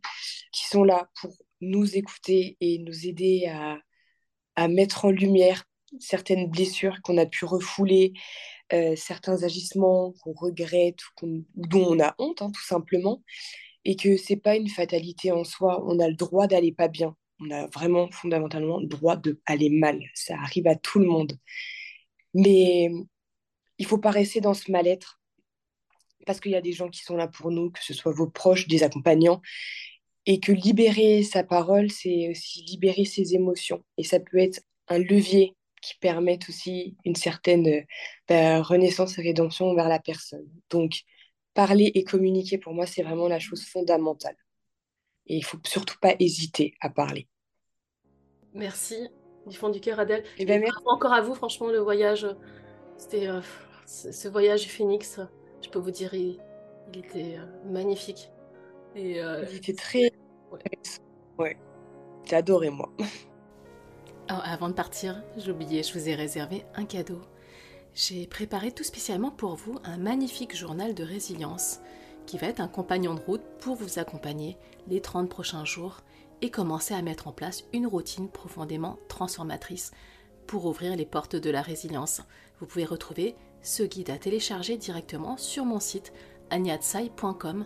qui 0.51 0.67
sont 0.67 0.83
là 0.83 1.09
pour 1.19 1.33
nous 1.61 1.97
écouter 1.97 2.57
et 2.61 2.77
nous 2.77 3.07
aider 3.07 3.47
à, 3.51 3.79
à 4.55 4.67
mettre 4.67 5.05
en 5.05 5.09
lumière 5.09 5.63
certaines 5.99 6.49
blessures 6.49 7.01
qu'on 7.01 7.17
a 7.17 7.25
pu 7.25 7.45
refouler, 7.45 8.13
euh, 8.73 8.95
certains 8.95 9.43
agissements 9.43 10.13
qu'on 10.21 10.33
regrette 10.33 10.99
ou, 11.21 11.45
dont 11.55 11.93
on 11.93 11.99
a 11.99 12.15
honte, 12.17 12.41
hein, 12.41 12.51
tout 12.53 12.65
simplement 12.65 13.21
et 13.87 13.95
que 13.95 14.17
c'est 14.17 14.35
pas 14.35 14.57
une 14.57 14.67
fatalité 14.67 15.31
en 15.31 15.45
soi. 15.45 15.81
On 15.87 15.99
a 15.99 16.09
le 16.09 16.13
droit 16.15 16.45
d'aller 16.45 16.73
pas 16.73 16.89
bien. 16.89 17.15
On 17.39 17.49
a 17.51 17.67
vraiment 17.67 18.11
fondamentalement 18.11 18.79
le 18.79 18.87
droit 18.87 19.15
d'aller 19.15 19.69
mal. 19.69 20.01
Ça 20.13 20.35
arrive 20.35 20.67
à 20.67 20.75
tout 20.75 20.99
le 20.99 21.05
monde. 21.05 21.39
Mais 22.33 22.91
il 23.77 23.85
faut 23.85 23.97
pas 23.97 24.11
rester 24.11 24.41
dans 24.41 24.53
ce 24.53 24.69
mal-être 24.71 25.21
parce 26.25 26.41
qu'il 26.41 26.51
y 26.51 26.55
a 26.55 26.61
des 26.61 26.73
gens 26.73 26.89
qui 26.89 27.01
sont 27.01 27.15
là 27.15 27.29
pour 27.29 27.49
nous, 27.49 27.71
que 27.71 27.81
ce 27.81 27.93
soit 27.93 28.11
vos 28.11 28.27
proches, 28.27 28.67
des 28.67 28.83
accompagnants, 28.83 29.41
et 30.25 30.41
que 30.41 30.51
libérer 30.51 31.23
sa 31.23 31.45
parole, 31.45 31.89
c'est 31.89 32.29
aussi 32.29 32.63
libérer 32.63 33.05
ses 33.05 33.35
émotions. 33.35 33.85
Et 33.97 34.03
ça 34.03 34.19
peut 34.19 34.37
être 34.37 34.59
un 34.89 34.97
levier 34.97 35.55
qui 35.81 35.95
permette 35.99 36.49
aussi 36.49 36.95
une 37.05 37.15
certaine 37.15 37.67
euh, 38.31 38.61
renaissance 38.61 39.17
et 39.17 39.21
rédemption 39.21 39.73
vers 39.75 39.89
la 39.89 39.99
personne. 39.99 40.47
Donc, 40.69 41.01
parler 41.53 41.91
et 41.95 42.03
communiquer, 42.03 42.57
pour 42.57 42.73
moi, 42.73 42.85
c'est 42.85 43.03
vraiment 43.03 43.27
la 43.27 43.39
chose 43.39 43.65
fondamentale. 43.65 44.35
Et 45.27 45.37
il 45.37 45.43
faut 45.43 45.57
surtout 45.65 45.97
pas 45.99 46.15
hésiter 46.19 46.73
à 46.81 46.89
parler. 46.89 47.27
Merci 48.53 49.09
du 49.47 49.57
fond 49.57 49.69
du 49.69 49.79
cœur, 49.79 49.99
Adèle. 49.99 50.23
Et, 50.37 50.43
eh 50.43 50.45
ben, 50.45 50.63
Encore 50.85 51.13
à 51.13 51.21
vous, 51.21 51.33
franchement, 51.33 51.67
le 51.67 51.79
voyage, 51.79 52.27
c'était 52.97 53.27
euh, 53.27 53.41
ce 53.85 54.27
voyage 54.27 54.63
du 54.63 54.69
Phoenix. 54.69 55.19
Je 55.61 55.69
peux 55.69 55.79
vous 55.79 55.91
dire, 55.91 56.13
il, 56.13 56.39
était 56.93 57.37
euh, 57.37 57.45
magnifique. 57.71 58.29
Et, 58.95 59.21
euh, 59.21 59.45
il 59.49 59.57
était 59.57 59.73
très. 59.73 60.11
Ouais. 61.37 61.57
J'ai 62.25 62.35
adoré, 62.35 62.69
moi. 62.69 62.91
Oh, 64.29 64.39
avant 64.43 64.69
de 64.69 64.73
partir, 64.73 65.21
oublié, 65.47 65.83
je 65.83 65.93
vous 65.93 66.09
ai 66.09 66.15
réservé 66.15 66.65
un 66.75 66.85
cadeau 66.85 67.21
j'ai 67.97 68.27
préparé 68.27 68.71
tout 68.71 68.83
spécialement 68.83 69.31
pour 69.31 69.55
vous 69.55 69.79
un 69.83 69.97
magnifique 69.97 70.55
journal 70.55 70.93
de 70.93 71.03
résilience 71.03 71.79
qui 72.27 72.37
va 72.37 72.45
être 72.45 72.59
un 72.59 72.67
compagnon 72.67 73.15
de 73.15 73.19
route 73.19 73.41
pour 73.59 73.75
vous 73.75 73.97
accompagner 73.97 74.55
les 74.87 75.01
30 75.01 75.27
prochains 75.27 75.65
jours 75.65 76.01
et 76.43 76.51
commencer 76.51 76.93
à 76.93 77.01
mettre 77.01 77.27
en 77.27 77.31
place 77.31 77.63
une 77.73 77.87
routine 77.87 78.29
profondément 78.29 78.99
transformatrice 79.07 79.91
pour 80.45 80.67
ouvrir 80.67 80.95
les 80.95 81.07
portes 81.07 81.35
de 81.35 81.49
la 81.49 81.63
résilience. 81.63 82.21
Vous 82.59 82.67
pouvez 82.67 82.85
retrouver 82.85 83.35
ce 83.63 83.81
guide 83.81 84.11
à 84.11 84.19
télécharger 84.19 84.77
directement 84.77 85.35
sur 85.35 85.65
mon 85.65 85.79
site 85.79 86.13
agnatsai.com 86.51 87.65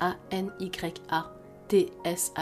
a 0.00 0.16
n 0.30 0.52
y 0.60 0.70
a 1.08 1.32
t 1.68 1.90
s 2.04 2.34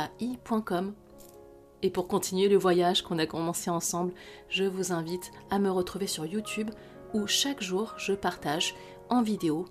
et 1.83 1.91
pour 1.91 2.09
continuer 2.09 2.49
le 2.49 2.57
voyage 2.57 3.03
qu'on 3.03 3.19
a 3.19 3.27
commencé 3.27 3.71
ensemble, 3.71 4.13
je 4.49 4.65
vous 4.65 4.93
invite 4.93 5.31
à 5.51 5.59
me 5.59 5.71
retrouver 5.71 6.07
sur 6.07 6.27
YouTube 6.27 6.71
où 7.15 7.27
chaque 7.27 7.63
jour 7.63 7.95
je 7.99 8.13
partage 8.13 8.75
en 9.09 9.23
vidéo 9.23 9.67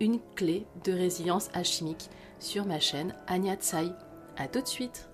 une 0.00 0.18
clé 0.34 0.66
de 0.84 0.92
résilience 0.92 1.48
alchimique 1.54 2.10
sur 2.40 2.66
ma 2.66 2.80
chaîne 2.80 3.14
Anya 3.28 3.54
Tsai. 3.54 3.88
A 4.36 4.48
tout 4.48 4.60
de 4.60 4.66
suite 4.66 5.08